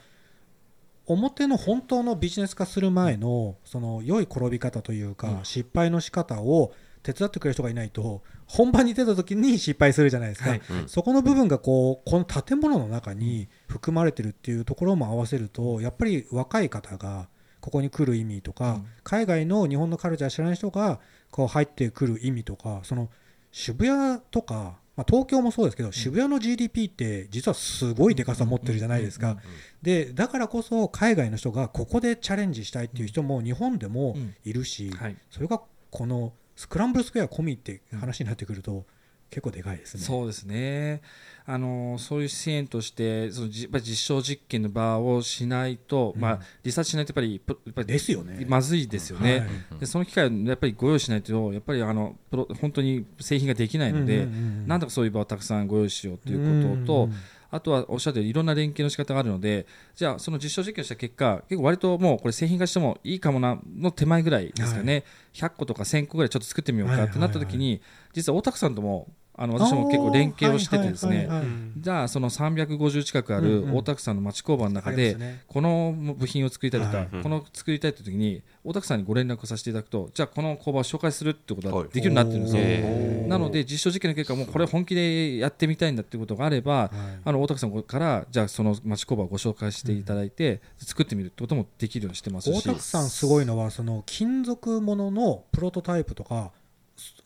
[1.05, 5.45] 表の本当のビジネス化する前のその良い転び方というか、うん。
[5.45, 10.61] 失敗の仕方を手伝ってくれる人がいないと本番に出た時に失敗するじゃないですか、はい。
[10.69, 10.89] うん。
[10.89, 17.29] そこの部分がこうこの建物の中に含まれてるっていうところも合わせるとやっぱり若い方が
[17.61, 18.85] ここに来る意味とか、うん。
[19.03, 20.99] 海外の日本のカルチャー知らない人が
[21.31, 23.09] こう入ってくる意味とかその
[23.53, 29.37] 渋谷とか、まあ、東京もそうですけど、渋谷の GDP って実はすごいでかさ持ってるじゃないですか。
[29.83, 35.15] でだからこそ海外の人がここでチャレンジしたいっていう人も日本でもいるし、はい。
[35.29, 38.85] それがこのスクランブルスクエア込みって話になってくると
[39.29, 40.01] 結構でかいですね。
[40.01, 41.01] そうですね
[41.49, 46.21] あのそういう支援としてそのじやっぱり実証実験の場をしないと、うん。
[46.21, 48.45] まあ、リサーチしないとやっぱりプやっぱりですよね。
[48.49, 49.39] まずいですよね、
[49.71, 49.79] はい。
[49.79, 54.67] でその機会をやっぱりご用意しないとやっぱりあのプロ本当に製品ができないので、うんうんうんうん。
[54.67, 57.09] なんとかそういう場をたくさんご用意しようということと、
[57.49, 67.81] あとはおっしゃったようにいろんな連携の仕方があるのでじゃあその実証実験した結果結構割ともうこれ製品化してもいいかもなの手前ぐらいですかね、100個とか1000個ぐらいちょっと作ってみようかってなった時に、
[68.11, 69.07] 実は大田区さんとも
[69.39, 71.49] あの私も結構連携をしててですね、はいはいはいはい。
[71.77, 73.67] じゃあその350近くあうんうん。
[73.67, 75.15] る大田区さんの町工場の中で、
[75.47, 84.47] この部品を作りたいとか、はいこの作りたいという時に大田区さんにご連絡をさせていただくとじゃあこの工場を紹介するってことができるようになってるんですよ、なので実証実験の結果もう。
[84.47, 86.91] これ本気でやってみたいんだっていうことがあれば、
[87.23, 92.57] あの大田区さんからじゃあその町工場をご紹介していただいて、作ってみるってこともできるようにしてますし。
[92.57, 96.51] 大田区さんすごいのはその金属もののプロトタイプとか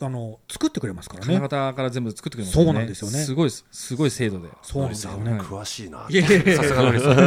[0.02, 3.20] あの作ってくれますから金ね型から全部作ってくれますそうなんですよね。
[3.20, 4.50] すごいすごい精度で。
[4.62, 5.40] そうなんですよね。
[5.40, 6.06] 詳しいな。
[6.10, 6.56] いやいやいや。
[6.58, 7.20] さすがのりさん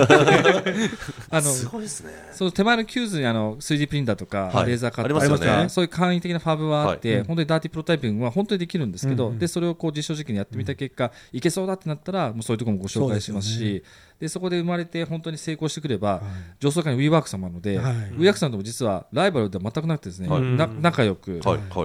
[1.31, 2.13] あのすごいですね。
[2.33, 4.67] その手前の QWS にあの 3D プリンターとか、はい。
[4.67, 5.39] レーザーカッありますよね。
[5.39, 7.25] ターとか、そういう簡易的なファブはあって、はい。
[7.27, 13.83] 本当に dirty prototyping は本当にできるんですけど、うんうんでそれをこう実証実験でやってみた結果、いけそうだってなったらもうそういうところもご紹介しますし
[14.21, 16.21] でそこで生まれて本当に成功してくれば、はい。
[16.61, 17.95] 上層階に WeWork 様なので、はい。
[18.13, 20.43] WeWork さんとも実はライバルでは全くなくてですね、はい。
[20.43, 21.41] な仲良く。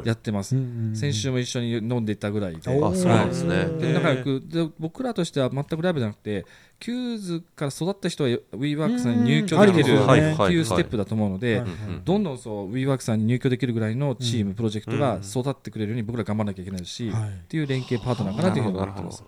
[0.06, 0.96] やってます、うんうんうん。
[0.96, 2.60] 先週も一緒に飲んでいたぐらいで。
[2.60, 3.66] あ、そうなんですね。
[3.80, 6.46] で仲良くで僕らとしては全くライバルじゃなくて
[6.80, 11.64] QWS から育った人は WeWork さんに入居できるっていうステップだと思うので、
[12.06, 17.30] どんどんそう WeWork さんに入居できるぐらいのチーム、うんプロジェクトが育ってくれるように僕ら頑張らなきゃいけないし、はい。
[17.30, 19.24] っていう連携パートナーかなというふうに思ってます。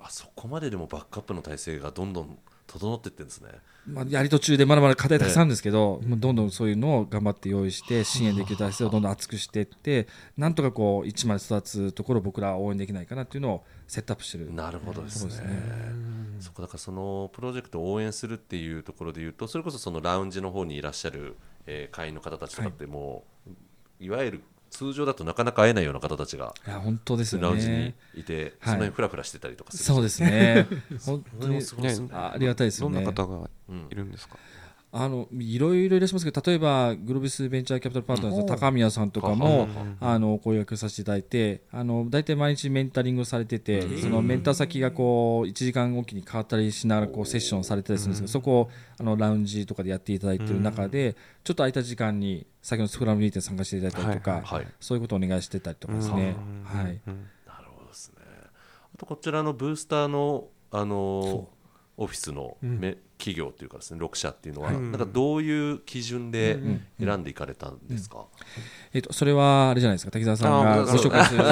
[0.00, 2.38] あそこまででもバックアップの体制がどんどん
[2.68, 3.50] 整っていってるんですね。
[3.86, 10.06] まあ、やり途中でまだまだ課題たくさんあるんですけど、もうどんどんそういうのを頑張って用意して支援できる体制をどんどん厚くしていって
[10.36, 14.52] なんとかこう一枚育つところを僕らは応援できないかなっていうのをセットアップしてる。
[14.52, 15.34] なるほどですね。
[15.46, 15.62] ね。
[16.40, 23.24] そこだからそのプロジェクトを応援するっていうところでいうとそれこそそのラウンジの方にいらっしゃる、えー会員の方たちとかっても
[24.00, 28.52] う、い、わゆる通常だとなかなか会えないような方たちがいや本当ですよラウンジにねいて、はい。
[28.64, 30.66] その辺フラフラしてたりとかするそう ですね。
[31.04, 32.08] 本当にそれもすごいですね。
[32.12, 32.94] あありがたいですよね。
[32.96, 34.36] どんな方がうんいるんですか？
[34.90, 39.96] あのいろいろいらっしゃいますけど例えばグロービスベンチャーキャピタルパートナーズの高宮さんとかも、うん。
[40.00, 44.02] あのご予約させていただいてあの大体毎日メンタリングをされてて、うん。
[44.02, 51.14] そのメンター先がこう1時間おきに変わったりしながらこうセッションされたりするんですけど、そこをあのラウンジとかでやっていただいている中で、
[51.44, 56.36] ちょっと空いた時間に先ほどのスクラムミーティング参加していただいたりとか、はいはいそういうことをお願いしてたりとかですね。
[56.38, 56.82] うん。
[56.82, 57.00] はい。
[57.06, 57.26] うん。
[57.46, 58.16] なるほどですね。
[58.94, 61.48] あとこちらのブースターのあのそ
[61.98, 62.78] オフィスのうん。
[62.78, 64.80] め、企業っていうかですね6社っていうのは、はい。
[64.80, 66.86] なんかどういう基準でん。
[66.98, 68.24] 選んでいかれたんですか、
[68.94, 70.12] えっとそれはあれじゃないですか？
[70.12, 71.42] 滝沢さんがあご紹介する。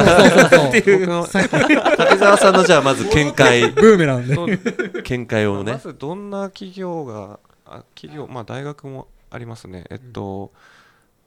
[0.99, 3.71] 僕の竹澤さんのじゃあまず見解。
[3.75, 5.03] ブーメランで。
[5.03, 5.73] 見解をね。
[5.73, 9.85] まずどんな企業があ企業まあ大学もありますね。
[9.91, 10.53] えっと、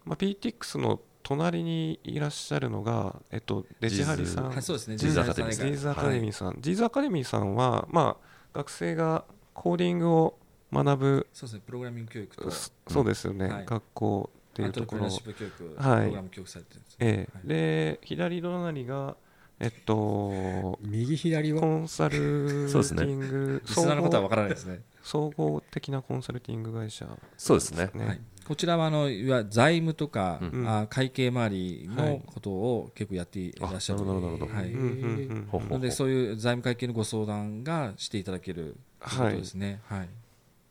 [0.06, 4.50] まあ、PTX の隣にいらっしゃるのが、えっと、デジハリさん。
[4.50, 4.96] はいそうですね。
[4.96, 10.38] ジーズアカデミージーズアカデミーさん、ジーズアカデミーさんは、まあ、学生がコーディングを
[10.72, 12.52] 学ぶ、そうですねプログラミング教育と。
[12.52, 13.66] そそうですよね、はい。
[13.66, 15.04] 学校っていうところ。
[15.04, 15.12] はい。
[15.20, 17.38] プログラム教育されてるんですねええ。
[17.38, 17.48] はい。
[17.48, 19.16] で左隣が
[19.60, 21.60] えっと右左は？
[21.62, 24.82] コンサルティング、リスナーの方は分からないですね。
[25.04, 27.90] 総合的なコンサルティング会社そうですね。
[27.94, 30.68] はい、こちらはあのいわゆる財務とか、うん。
[30.68, 34.00] あ会計周りはいのことを結構やっていらっしゃる。
[34.02, 34.52] あなるほどなるほど。
[34.52, 35.70] はい。
[35.70, 39.18] なのでそういう財務会計のご相談がしていただけるとい。
[39.18, 39.82] うことですね。
[39.86, 40.10] はい。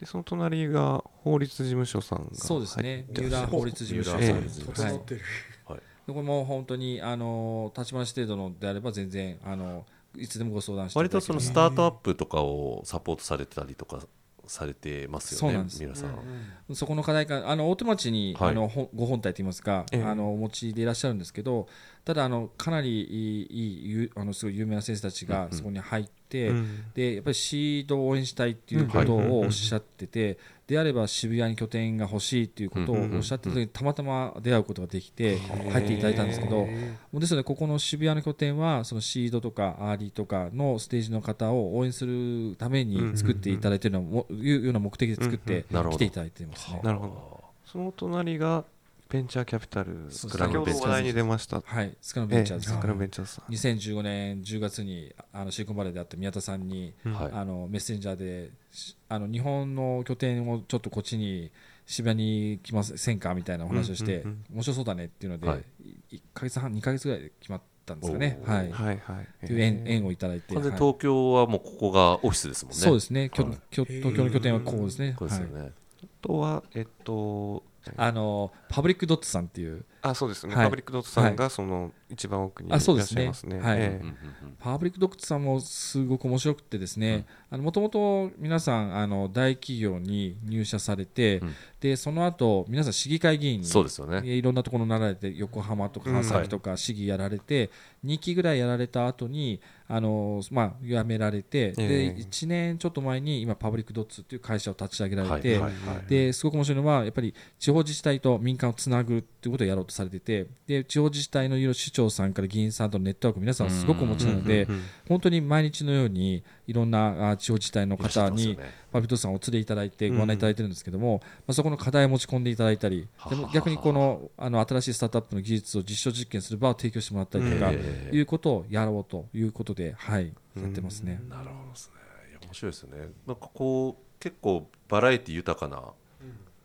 [0.01, 3.07] でその隣が法律事務所さんがそうですね。
[3.17, 4.95] 三浦法律事務所さん、三浦はい。
[4.95, 5.77] は
[6.09, 11.41] これも本当にあの立ち話程度のであれば全然あのいつでもご相談してい割とただける。
[11.41, 14.01] そのスタートアップとかをサポートされてたりとか
[14.49, 18.51] されてますよね皆さん、そこの課題かあの大手町に、はい。
[18.51, 20.03] あのほご本体といいますか、ええ。
[20.03, 21.69] あのお持ちでいらっしゃるんですけど
[22.05, 25.51] ただあのかなりいいあのすごい有名な先生たちうんうん。
[25.51, 26.85] がそこに入って、うん。
[26.95, 29.31] でやっぱりシードを応援したいっていうことうん。
[29.31, 30.39] をおっしゃってて、
[30.69, 36.69] であれば渋谷に拠点が欲しいっていうことをおっしゃってて、たまたま出会うことができて入っていただいたんですけど、
[37.15, 45.75] ですのでここの渋谷の拠点はそのシードとかアーリーとかのステージの方を応援するために作っていただいているのもいうような目的で作ってうん。
[45.75, 45.97] なるほど。
[45.97, 46.81] 来ていただいてますね。
[46.85, 47.45] なるほど。
[47.65, 48.65] その隣が
[49.09, 51.63] ベンチャーキャピタルそう先ほど話題に出ました。
[51.65, 52.71] はい、 Scrum Ventures。
[52.71, 53.53] Scrum Ventures さん。
[53.53, 57.15] 2015年10月にあのシリコンバレーであった宮田さんに、うん。
[57.15, 57.33] はい。
[57.33, 61.51] あのメッセンジャーでしあの日本の拠点をちょっとこっちに
[61.87, 65.65] 渋谷に来ませんかみたいなお話をして、うんうんうん面白そうだねっていうので、はい。
[66.13, 68.43] 1か月半2か月ぐらいで決まったんですかね。
[68.45, 69.57] はい、はいはいとい。
[69.57, 72.79] う縁縁をいただいて、東京はもうここがオフィスですもんね。
[72.79, 75.15] そうですね、きょはいきょ東京の拠点はこうですね。
[75.17, 75.63] こうですよはい。
[75.63, 75.73] ね、
[76.05, 77.63] あとはえっと
[77.97, 79.85] あのパブリックドットさんっていう。
[80.03, 80.65] あそうですね、はい。
[80.67, 83.25] パブリックドットさんがその一番奥にいらっしゃあそうですね。
[83.25, 83.61] いますね。
[83.61, 83.79] はい。
[83.81, 84.17] えうんうん
[84.59, 91.55] パブリックドックさんもすごく面白くてですねもともと皆さんあの大企業に入社されて、うん。
[91.81, 94.27] でその後皆さん市議会議員にそうですよね。
[94.27, 97.71] いろんなところになられて横浜とか川崎とか市議やられて、
[98.05, 101.89] 2期ぐらいやられた後にあのまあ辞められて、ええ。
[101.89, 105.61] で1年ちょっと前に今パブリックドッツっていう会社を立ち上げられて、
[106.09, 114.67] ですごく面白いのはやっぱり地方自治体と民間をつなぐっていうことをやろうとされててで地方自治体のいろいろ市長さんから議員さんとのネットワーク皆さんすごくお持ちなので
[115.09, 131.21] 本当に毎日のようにいろんなあ地方自治体の方にねパブリックドッツさんをお連れいただいてうんご案内いただいてるんですけども、まあ、そこの課題を持ち込んでいただいたりでも逆にこのあの新しいスタートアップの技術を実証実験する場を提供してもらったりとか、ええいうことをやろうということで、はい、やってますね。
[131.29, 131.95] なるほどですね。
[132.31, 133.09] いや面白いですよね。
[133.27, 135.83] なんかこう結構バラエティ豊かな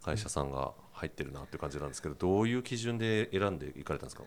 [0.03, 4.23] 会社さんが入ってるなっていう感じなんですけどどういう基準で選んでいかれたんですか？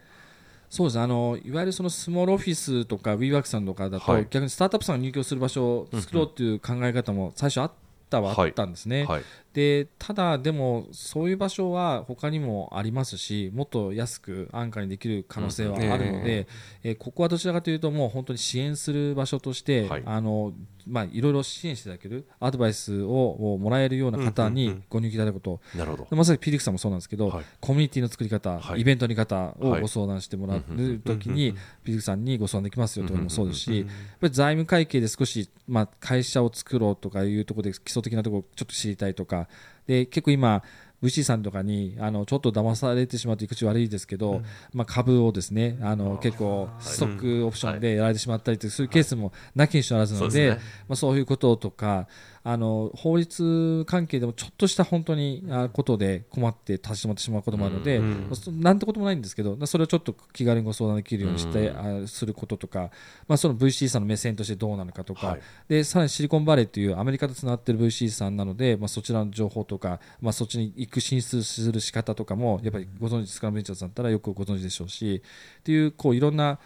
[0.71, 4.27] そうですあのいわゆるそのスモールオフィスとか WeWork さんとかだと、はい。
[4.29, 7.73] 逆にスタートアップさんが入居する場所を作ろうという考え方も最初あっ
[8.11, 9.05] たはあったんですね。
[9.05, 9.23] はい
[9.57, 16.47] でただ、でもそういう場所は他にもありますしもっと安く安価にできる可能性はあるので、
[16.83, 20.03] えーここはどちらかというともう本当に支援する場所として、はい。
[20.05, 20.53] あの
[20.87, 26.07] まあ、いろいろ支援していただけるアドバイスををもらえるような方にご入居いただくこと、なるほど。
[26.09, 27.45] でまさにピリクさんもそうなんですけど、はい。
[27.61, 28.83] コミュニティの作り方、はい。
[28.83, 29.65] イベントの方はい。
[29.65, 30.63] をご相談してもらう
[31.05, 33.77] ときに、ピリクさんにご相談できますよというのもそうですし、うん。
[33.79, 33.87] やっ
[34.21, 39.46] ぱり財務会計で少し、まあ、会社を作ろうとかいうところで基礎的なところをちょっと知りたいとか
[39.87, 40.63] で結構今
[41.03, 44.43] VC さんとかにあのちょっと騙されてしまうと口悪いですけど、
[44.73, 50.71] まあ、株をですねあの結構ストックオプションでやられてしまったりというそういうケースもなきにしもあらずなので,、そうですね。
[50.89, 52.09] まあ、そういうこととか
[52.49, 62.91] あの法律関係でもちょっとした本当にあことで困って立ち止まってしまうこともあるので、うんまあそなんてこともないんですけどそれをちょっと気軽にご相談できるようにして、うんあすることとか、
[63.27, 65.41] まあ、その VC さんの目線としてどうなのかとか、はい。
[65.69, 75.23] でさらにシリコンバレーというアメリカとつながっている VC さんなので、まあ、そちらの情報とか、まあ、そっちに行く進出する仕方とかもやっぱりご存知スクラムベンチャーズだったらよくご存知でしょうし
[75.59, 76.61] っていうこういろんな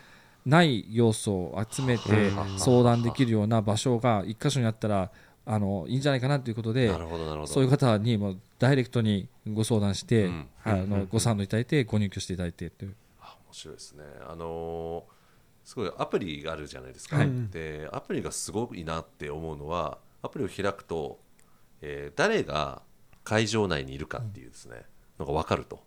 [0.47, 5.11] ない要素を集めてうん相談できるような場所が一箇所にあったら
[5.53, 6.89] あのいいんじゃないかなということで
[7.47, 10.47] そういう方にもダイレクトにご相談して、うん。
[10.63, 12.95] あのご賛同いただいてご入居していただいてという。
[13.21, 14.05] あ面白いですね。
[14.29, 15.21] あのー
[15.65, 17.31] すごいアプリがあるじゃないですか、はい。
[17.51, 21.19] でアプリがすごくいいなって思うのはアプリを開くと、
[21.83, 22.83] えー誰が
[23.25, 24.83] 会場内にいるかっていうですね
[25.19, 25.83] のが分かると、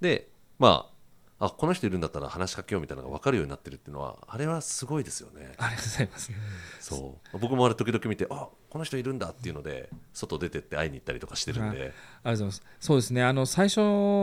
[0.00, 0.28] で
[0.58, 0.90] ま
[1.38, 5.52] ああこの人いるんだったら話しかけようみたいなのが分かるようになってるっていうのはあれはすごいですよね。
[5.58, 6.32] ありがとうございます。
[6.80, 7.38] そう。
[7.38, 11.92] 僕もあれ時々見てあこの人いるんだっていうので外出てって会いに行ったりとかしてるんで、ありがとう
[12.24, 12.62] ございます。
[12.80, 13.22] そうですね。
[13.22, 13.80] あの最初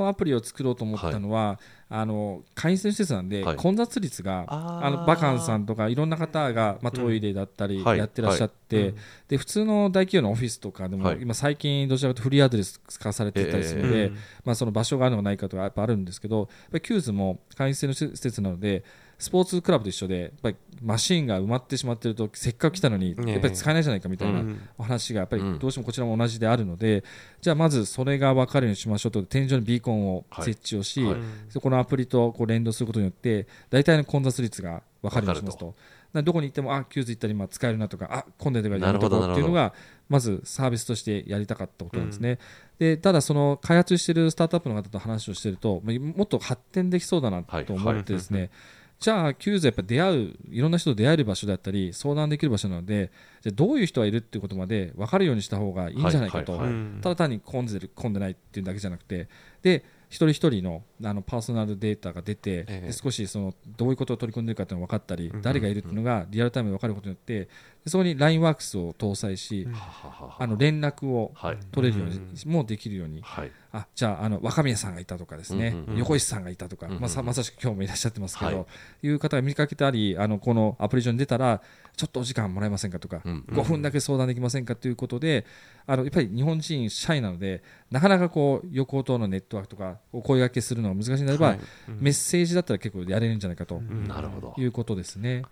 [0.07, 3.55] アプリを作ろうと思ったのは、あの会員制施設なんで、はい。
[3.55, 7.97] 混雑率があのバカンさんとかいろんな方がまあトイレだったりはい。
[7.97, 8.93] やってらっしゃって、
[9.27, 11.21] で普通の大企業のオフィスとかでも、はい。
[11.21, 14.11] 今最近どちらかというとフリーアドレス化されていたりするので、ええ
[14.43, 18.83] まあその場所があるのかないかとかやっぱあるんですけど、やっぱり QWS も会員制の施設なので。
[19.24, 23.32] スポーツクラブと一緒でやっぱりマシーンが埋まってしまっているとせっかく来たのにええ。
[23.32, 24.59] やっぱり使えないじゃないかみたいなうん。
[24.78, 25.59] お話がやっぱりうん。
[25.59, 27.05] どうしてもこちらも同じであるので、
[27.39, 31.13] じゃあまずそれが分かるようにしましょうと天井にビーコンを設置をし、はい。
[31.13, 35.74] はいそこのアプリとこう連動することによって大体の混雑率が分かるようにしますと。
[36.21, 39.74] どこに行ってもあ QWS 行ったら今使えるなとかあ混んでるからやめとこっていうのが
[40.09, 42.38] まずサービスとしてやりたかったことなんですね。
[42.78, 48.51] でただその開発しているスタートアップの方と話をしているとまあもっと発展できそうだなはいと思ってですね、
[48.99, 56.57] じゃあ QWS はやっぱ出会ういろんな人と出会える場所だったり相談できる場所なのでじゃあどういう人がいるっていうことまで分かるようにした方がいいんじゃないかと、
[57.01, 59.27] ただ単に混んでる混んでないっていうだけじゃなくて
[59.61, 59.83] で
[60.14, 62.88] 一人一人のあのパーソナルデータが出て、ええ。
[62.88, 65.41] で少しそのどういうことを取り組んでるかっていうのが分かったり、うん。
[65.41, 67.49] 誰がいるっていうのがリアルタイムで分かることによってで
[67.88, 71.57] そこに LINEWORKS を搭載し、ははははあの連絡をはい。
[71.72, 73.51] 取れるようにもできるように、はい。
[73.72, 75.97] あじゃああの若宮さんがいたとかですね、うんうんうん。
[75.97, 78.66] 横石さんがいたとか、うんうんまあ、さまさしく今日もいらっしゃってますけど、、は
[79.01, 81.59] いう方が見かけたりあのこのアプリ上に出たら
[81.95, 83.45] ちょっとお時間もらえませんかとか、うん。
[83.49, 85.45] 5分だけ相談できませんかということで
[85.85, 91.59] あのやっぱり日本人シャイなのでなかなかこう横とのネットワークとかお声掛けするのが難しいのであれば、はい。
[91.87, 94.55] メッセージだったら結構やれるんじゃないかとうんなるほど。
[94.57, 95.43] いうことですね。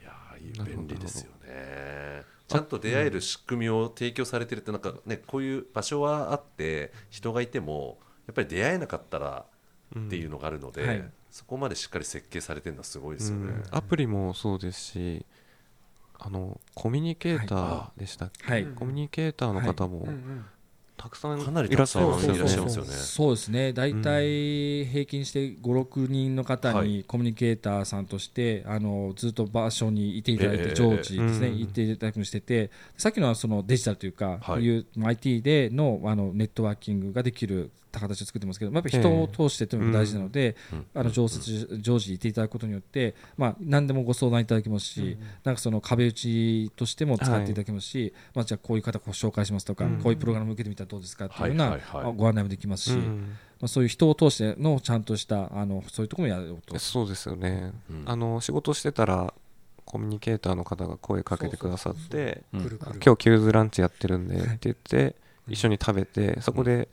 [0.00, 2.22] いやーいい便利ですよね。
[2.46, 7.98] ちゃんと出会える仕組みを提供されてるってなんかねこういう場所はあって人がいても
[8.28, 9.46] やっぱり出会えなかったら
[9.98, 11.04] っていうのがあるので、はい。
[11.30, 13.48] そこまでしっかり設計されてるのはすごいですよね。
[13.48, 13.62] うん。
[13.70, 15.26] アプリもそうですし
[16.18, 18.64] あのコミュニケーターでしたっけ、はい。
[18.64, 20.08] コミュニケーターの方も
[20.96, 22.38] たくさんかなりいらっしゃいますよね。
[22.38, 22.90] いらっしゃいますよね。
[22.90, 23.72] そうですね。
[23.72, 26.88] 大体平均して56人の方はい。
[26.88, 31.60] にコミュニケーターさんとしてあのずっと場所にいていただいええて常時ですねうん。
[31.60, 34.40] いていただくようにしててさっきのはそのデジタルというかはい。
[34.40, 37.70] こういう IT でのあのネットワーキングができる
[38.00, 40.86] 形を作ってますけどやっぱり人を通してというのが大事なのでうん。
[40.94, 50.00] あの常設常時いていただくことによってまあ何でもご相談いただけますしなんかその壁打ちとしても使っていただけますしまあじゃあこういう方ご紹介しますとかうん。
[50.02, 51.78] こういうプログラム受けてみたらどうですかっていうような
[52.12, 53.36] ご案内もできますし、うん。
[53.60, 56.78] まあ、そういう人を通してのちゃんとしたあのそういうところもやろうと。
[56.78, 58.02] そうですよね、うん。
[58.06, 59.32] あの仕事してたら
[59.84, 65.16] コミュニケーターの方が声かけてくださって今日キューズランチやってるんでって言って
[65.46, 66.88] うん一緒に食べてそこで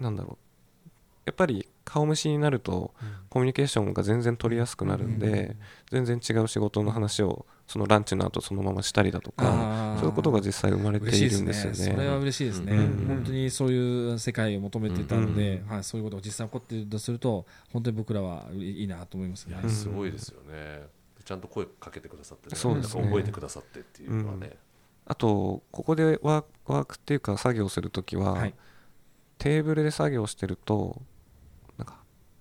[0.00, 0.90] なんだろう。
[1.26, 2.94] やっぱり顔見知りになると
[3.28, 5.56] コミュニケーションが全然取りやすくなるんで
[5.90, 11.76] 全然違う仕事の話をそのランチの後そのまましたりだとかそういうことが実際生まれているんですよね。
[11.76, 12.20] それはね。
[12.22, 13.06] 嬉しいですね、うん。
[13.06, 19.56] 本当にそういう世界を求めてたので、うんはい、そういうことが実際起こっているとすると本当に僕らはいいなと思いますね。
[19.68, 20.86] すごいですよね。
[21.24, 22.56] ちゃんと声かけてくださってね。
[22.56, 23.02] そうですね。
[23.02, 24.56] 覚えてくださってっていうのはね。
[25.06, 28.54] あとここでワークワークっていうか作業するときは、はい。
[29.38, 31.02] テーブルで作業してると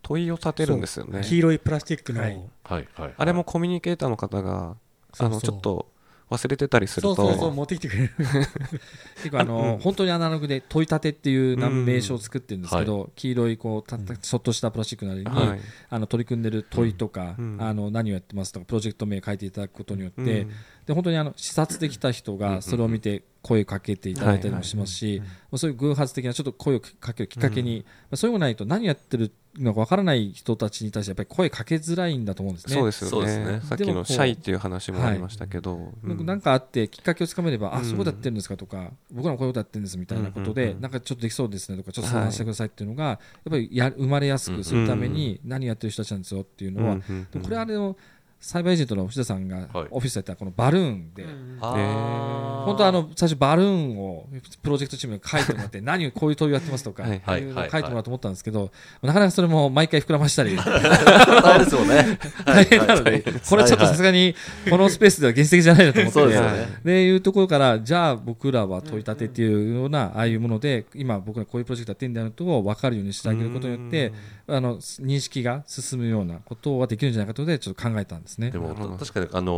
[0.03, 1.21] 問いを立てるんですよね。
[1.23, 2.31] 黄色いプラスチックの、はい。
[2.63, 4.75] はいはいあれもコミュニケーターの方が
[5.13, 5.27] そうそう。
[5.27, 5.93] あのちょっと
[6.29, 7.15] 忘れてたりすると。
[7.15, 8.11] そうそうそう持ってきてくれる。
[9.17, 15.59] 結構あの、本当にアナログで問い立てっていう名名称を作ってるんですけど、黄色いこうたたちょっとしたプラスチックなりに、はい。
[15.89, 17.57] あの取り組んでる問いとか、うん。
[17.59, 20.25] あの何をやってますとかプロジェクト名書いていただくことによって、うん。
[20.25, 32.73] で本当にあの視察できた人がそれを見て声をかけていただいたりもしますし、まあそういう偶発的なちょっと声をかけるきっかけに、まあそういうのがないと何やってるのかわからない人たちに対してやっぱり声かけづらいんだと思うんですね。
[32.75, 33.53] そうですよね。
[33.53, 33.61] ね。
[33.63, 36.25] さっきのシャイっていう話もありましたけど、うん。
[36.25, 37.83] なんかあってきっかけをつかめれば、あうん。
[37.83, 47.95] そういうことやってるんですかとか僕らもこういうことやってるんですみたいなことで、うんうんうんなんかちょっとできそうですねとかちょっと相談してくださいっていうのが、やっぱりや生まれやすくするために何やってる人たちなんですよっていうのは、うんうんうんでこれはあれの
[48.43, 49.87] サイバーエージェントの藤田さんがはい。
[49.89, 51.25] オフィスでやったこのバルーンで、
[51.61, 52.65] あー。
[52.65, 54.27] 本当はあの最初バルーンを
[54.61, 58.69] プロジェクトチームに書いてもらって何をこういう問いをやってますとか書いてもらおうと思ったんですけど
[59.01, 60.57] なかなかそれも毎回膨らましたり。
[60.59, 62.19] 大変ですよね。
[62.45, 64.35] 大変なのでこれちょっとさすがに
[64.69, 66.19] このスペースでは現実的じゃないなと思って。
[66.19, 66.67] そうですよはね。
[66.83, 74.11] でいうところからじゃあ僕らは問い立てっていうようなああいうもので今僕らこういうプロジェクトやってるんだよと分かるようにしてあげることによって
[74.47, 78.51] あの認識が進むようなことはできるんじゃないかということでちょっと考えたんですね。
[78.51, 78.57] で。
[78.57, 78.97] もなるほど。
[78.97, 79.53] 確かに、あのー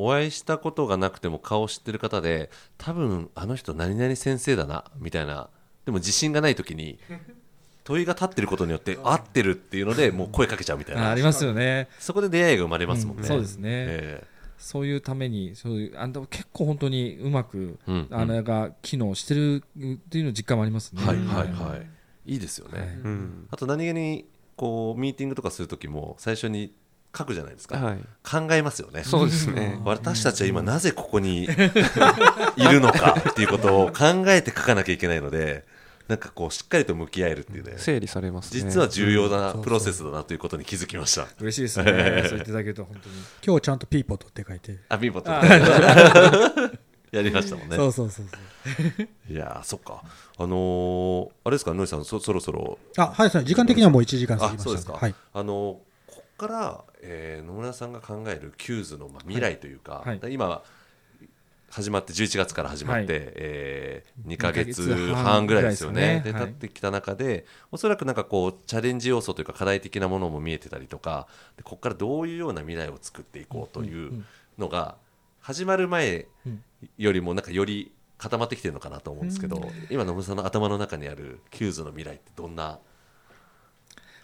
[0.00, 5.48] お会いしたことがなくても顔知ってる方で多分あの人何々先生だなみたいな。
[5.84, 6.98] でも自信がない時に
[7.84, 11.06] 問いが立ってることによって合ってるっていうのでもう声かけちゃうみたいな。
[11.08, 11.88] あありますよね。
[11.98, 13.62] そこで出会いが生まれますもんね、うんそうですね。
[13.70, 14.24] え
[14.58, 18.08] そういうためにそういうあの結構本当にうまくえうん。
[18.10, 21.02] あれが機能してるっていうの実感もありますね。
[21.02, 21.76] はいはいは
[22.26, 22.32] い。
[22.32, 22.88] いいですよね、はい。
[22.88, 23.48] うん。
[23.50, 24.26] あと何気に
[24.56, 26.74] こうミーティングとかする時も最初に
[27.16, 29.02] 書くじゃないですか、はい、考えますよね。
[29.04, 29.80] そうですね。
[29.84, 35.64] 私たちは今なぜここに いるのかっていうことを考えて書かなきゃいけないので
[36.08, 37.74] なんかこうしっかりと向き合えるっていうね。
[37.76, 38.60] 整理されますね。
[38.62, 39.62] 実は重要なうん。
[39.62, 41.28] プロセスだなということに気づきました。
[41.38, 41.84] 嬉しいですね。
[41.84, 43.14] そう言っていただけると本当に。
[43.46, 45.42] 今日ちゃんとピーポットって書いて、あミーポットあ
[47.12, 47.76] やりましたもんね。
[47.76, 49.08] そうそうそうそう。
[49.32, 50.02] いやーそっか。
[50.38, 52.78] あのーあれですかのりさんそそろそろ。
[52.96, 60.20] あはいそう時間的にはもう1時間過ぎましたあそうですか、はい、あのここから、えー野村さんが考える QWS の、まあ、未来というか、はい。
[60.30, 60.62] 今
[61.70, 63.22] 始まって11月から始まって、はい。
[63.34, 66.22] え2か月二ヶ月半半ぐらいですよね。
[66.24, 74.24] でねってきた中でおそらくなんかこうチャレンジ要素というか課題的なものも見えてたりとかでここからどういうような未来を作っていこうという
[74.56, 74.96] のが
[75.40, 76.26] 始まる前
[76.96, 82.80] よりもなんかより固まってきてるのかなと思うんですけど、今野村さんの頭の中にある QWS の未来ってどんな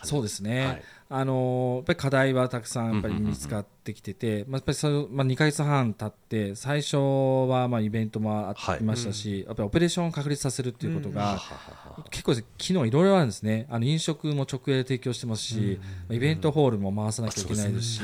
[0.03, 0.83] そうですね、はい
[1.17, 13.67] あのーやっぱり課題はたくさんやっぱり見つかってきてて、まあ、やっぱりその、まあ、2か月半経って最初はまあイベントもあはいりましたし、やっぱりオペレーションを確立させるっていうことが、ははは結構機能いろいろあるんですね。
[13.71, 15.79] あの飲食も直営で提供してますし、
[16.11, 18.03] イベントホールも回さなきゃいけないですし、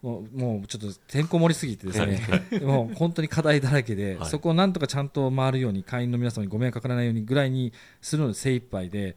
[0.00, 2.20] もうもうちょっとてんこ盛りすぎてですね、
[2.64, 4.30] もう本当に課題だらけで、はい。
[4.30, 9.16] そこをなんとかちゃんと回るように会員の皆様にご迷惑かからないようにぐらいにするので精一杯で。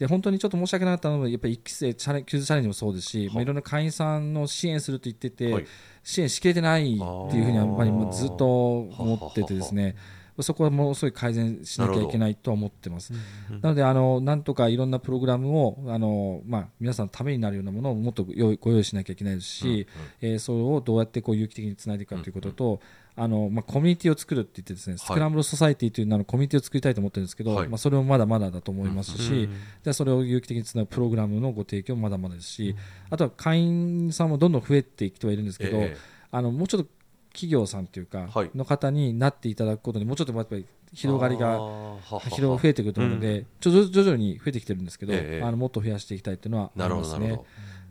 [0.00, 5.66] で本当にちょっと申し訳なかったのはやっぱり一期生チャレチャレンジもそうですし、まあいろんな会員さんの支援すると言ってて、はい。
[6.02, 9.94] 支援しきれてないっていうふうにはやっぱりずっと思っててですね
[10.42, 13.12] そこはものすごい改善しなきゃいけないとは思ってます。
[13.12, 18.32] うんなのであのなんとかいろんなプログラムをあの、まあ、皆さんのためになるようなものをもっとご
[18.70, 19.86] 用意しなきゃいけないですし、
[20.20, 22.80] えーそれをどうやってこう有機的につないでいくかということと、
[23.16, 27.68] あのまあ、コミュニティを作るって言ってですね、スクランブルソサイティという名のコミュニティを作りたいと思ってるんですけど、はい。
[27.68, 29.50] まあ、それもまだまだだと思いますし、うん
[29.84, 32.76] でそれを有機的につなぐプログラムのご提供もまだまだですし、
[33.10, 35.96] あとは会員さんもどんどん増えてきてはいるんですけど、え。
[36.30, 36.88] あのもうちょっと
[37.32, 38.50] 企業さんというか、はい。
[38.54, 41.58] の方になっていただくことでもうちょっとやっぱりえ広がりが
[42.30, 47.40] 広が増えてくると思うので、ちょ徐徐々に増えてきてるんですけど、ええあのもっと増やしていきたいというのはあなりますね。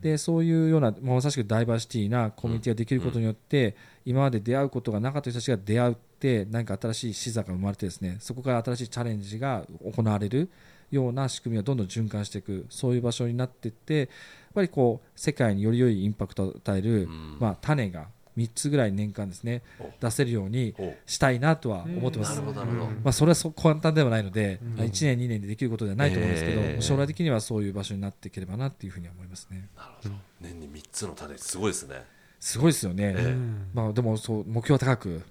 [0.02, 3.76] でそういうようなまさしくダイバーシティなコミュニティができることによって、
[4.06, 10.50] 今まで出会うことがなかった人たちが出会って何か新しい視座が生まれてですねそこから新しいチャレンジが行われる
[10.92, 14.08] ような仕組みがどんどん循環していくそういう場所になっていってやっ
[14.56, 17.38] ぱりこう世界により良いインパクトを与える、うん。
[17.40, 18.08] まあ、種が
[18.40, 22.36] 3つぐらい年間ですねお出せるようにおしたいなとは思ってます。
[22.36, 22.92] なるほどなるほど。
[22.92, 24.74] まあ、それはそう簡単ではないので、うん。
[24.76, 29.70] 1年、2年でできることではないと思うんですけど、ええ将来的にはそういう場所になっていければなっていうふうには思いますね。
[29.76, 30.16] なるほど。
[30.42, 32.04] 年に3つの種すごいですね。
[32.40, 33.16] すごいですよね。
[33.18, 33.36] ええ。
[33.74, 35.22] まあ、でもそう目標は高く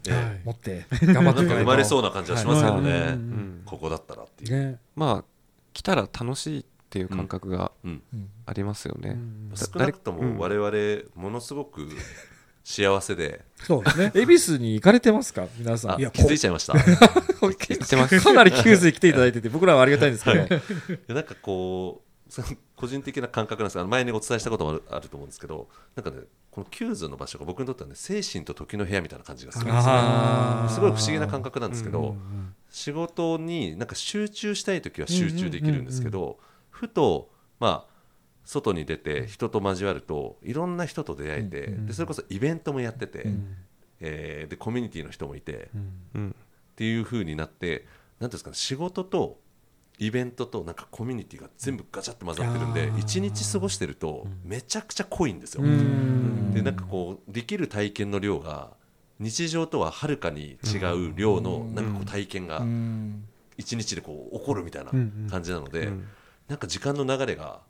[0.44, 3.01] 持って頑張って生まれそうな感じはしますけどね、はい。
[3.12, 3.62] うん。
[3.64, 4.78] ここだったらっていう、ね。
[4.94, 5.24] まあ
[5.72, 8.30] 来たら楽しいっていう感覚がうん、うん。
[8.44, 9.52] ありますよね、うん。
[9.55, 11.89] 少なくとも我々ものすごく
[12.70, 14.12] 幸せで、そうですね。
[14.14, 15.46] 恵比寿に行かれてますか？
[15.56, 16.00] 皆さん。
[16.00, 16.74] いや気づいちゃいました。
[16.74, 18.20] 言 ってます。
[18.20, 20.46] かなり急須に来ていただいてて、僕らはありがたいんですけど、
[21.08, 25.66] でなんかこうその個人的な感覚なんですが前にお伝えしたこともあるあると思うんですけど
[25.96, 26.18] なんかね
[26.50, 30.74] この QWS の場所が僕にとってはね精神と時の部屋みたいな感じがするんですよあー。
[30.74, 36.38] すごい不思議な感覚なんですけど、うんうん仕事になんか集中したい時は集中できるんですけど、
[36.68, 37.97] ふとまあ
[38.48, 41.86] 外に出て人と交わるといろんな人と出会えて、うん。
[41.86, 43.56] でそれこそイベントもやってて、うん。
[44.00, 45.70] えーでコミュニティの人もいて、
[46.16, 46.20] っ
[46.76, 47.86] ていう風になって
[48.20, 49.38] 何ですかね仕事と
[49.98, 55.62] イベントとなんかコミュニティが全部ガチャって混ざってるんで一日過ごしてるとめちゃくちゃ濃いんですよ。
[55.62, 56.54] うん。
[56.54, 58.70] でなんかこうできる体験の量が
[59.18, 60.78] 日常とははるかに違
[61.10, 63.24] う量のなんかこう体験がうん。
[63.58, 65.28] 一日でこう起こるみたいなうん。
[65.30, 66.08] 感じなのでうん。
[66.46, 67.67] なんか時間の流れがえ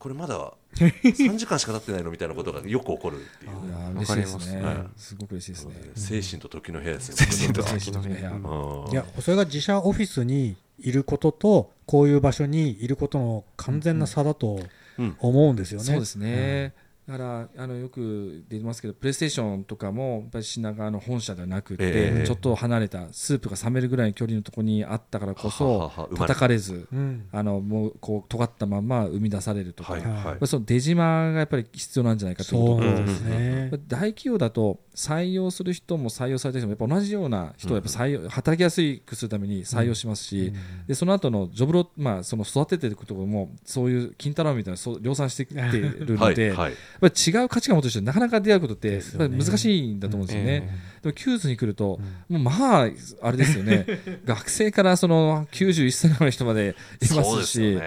[0.00, 3.96] これまだ 3時間しか経ってないのみたいなことがよく起こるっていう。
[3.96, 4.62] 嬉しいですね。
[4.62, 5.74] わかりますすごく嬉しいですね。
[5.94, 7.16] 精神と時の部屋ですね。
[7.30, 8.30] 精神と精神と部屋。
[8.32, 8.92] うん。
[8.92, 14.60] いやそれが自社オフィスにいることとこういう場所にいることの完全な差だと
[14.98, 15.16] うん。
[15.20, 15.84] 思うんですよね。
[15.84, 16.72] そうですね、
[17.10, 22.24] だからあのよく出てますけどプレイステーションとかもやっぱり品川の本社ではなくて、ええ。
[22.24, 27.28] ちょっと離れたスープが冷めるぐらいの距離のところにあったからこはそはは生まれ叩かれずうん。
[27.32, 30.46] あのもうこう尖ったまま生み出されるとか、はいはい。
[30.46, 32.88] その出島がやっぱり必要なんじゃないかということ。
[32.88, 33.70] とそうですね。
[33.88, 40.52] 大企業だと採用する人も採用された人もやっぱ同じような人をやっぱ採用、働きやすくするために採用しますし、
[40.86, 46.72] でその後のジョブロ、まあ、その育てていくところもそういう金太郎みたいなそう量産してきてるので、はいはい
[47.08, 50.70] 違う価値観を持ってる人になかなか出会うことって難しいんだと思うんですよね。
[50.70, 51.98] えでも QWS に来ると、
[52.28, 52.90] もうまあ
[53.22, 53.86] あれですよね。
[54.24, 57.78] 学生からその91歳の人までいますすし。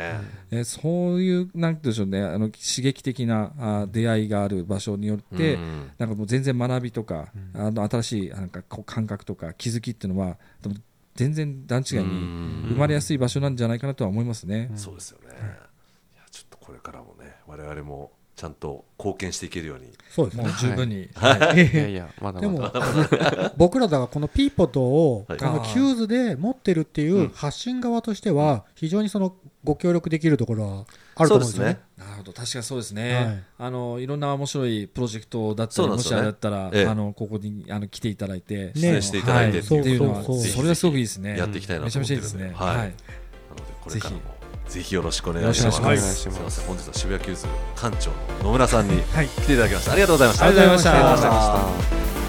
[0.52, 2.22] えそういうなんて言うんでしょうね。
[2.22, 5.92] あの刺激的なあ出会いがある場所によって、うん。
[5.98, 10.38] なんかもう全然学びとか、あの新しいなんかこう感覚とか気づきっていうのは
[11.16, 12.04] 全然段違いに
[12.70, 14.72] 生まれやすい場所なんじゃないかなとは思いますね。
[14.76, 15.36] そうですよね。
[15.36, 19.92] いやちょっとこれからもね我々もちゃんと貢献していけるように。
[20.10, 20.46] そうですね。
[20.60, 21.10] 十分に、い。
[21.78, 30.86] やいやまだでもまだ 僕らだからこのピーポットをはいこの QWS で持ってるっていう発信側としては非常にそのご協力できるところは
[31.16, 31.80] あると思うんですよね。
[31.98, 32.34] なるほど。
[32.34, 33.44] 確かにそうですね、はい。
[33.60, 36.86] あのいろんな面白いプロジェクトだったり、もしあれだったら、ええ。
[36.88, 41.38] あのここにあの来ていただいて、出演していただいてはっていうっていうのはそうそうそうそれはすごくいいですね。
[41.38, 42.28] やっていきたいなめちゃと思ってるんで。
[42.38, 42.68] めちゃいいですね。
[42.68, 42.78] はい。
[42.78, 42.88] はい。
[42.88, 42.94] なので
[43.82, 44.22] これからも
[44.74, 45.64] ぜひよろしくお願いします。
[45.64, 46.16] よろしくお願いす。
[46.16, 46.66] すみません。
[46.66, 47.48] 本日は渋谷 QWS
[47.80, 49.28] 館長の野村さんにはい。
[49.28, 49.92] 来ていただきました。
[49.92, 50.46] ありがとうございました。
[50.46, 52.23] ありがとうございました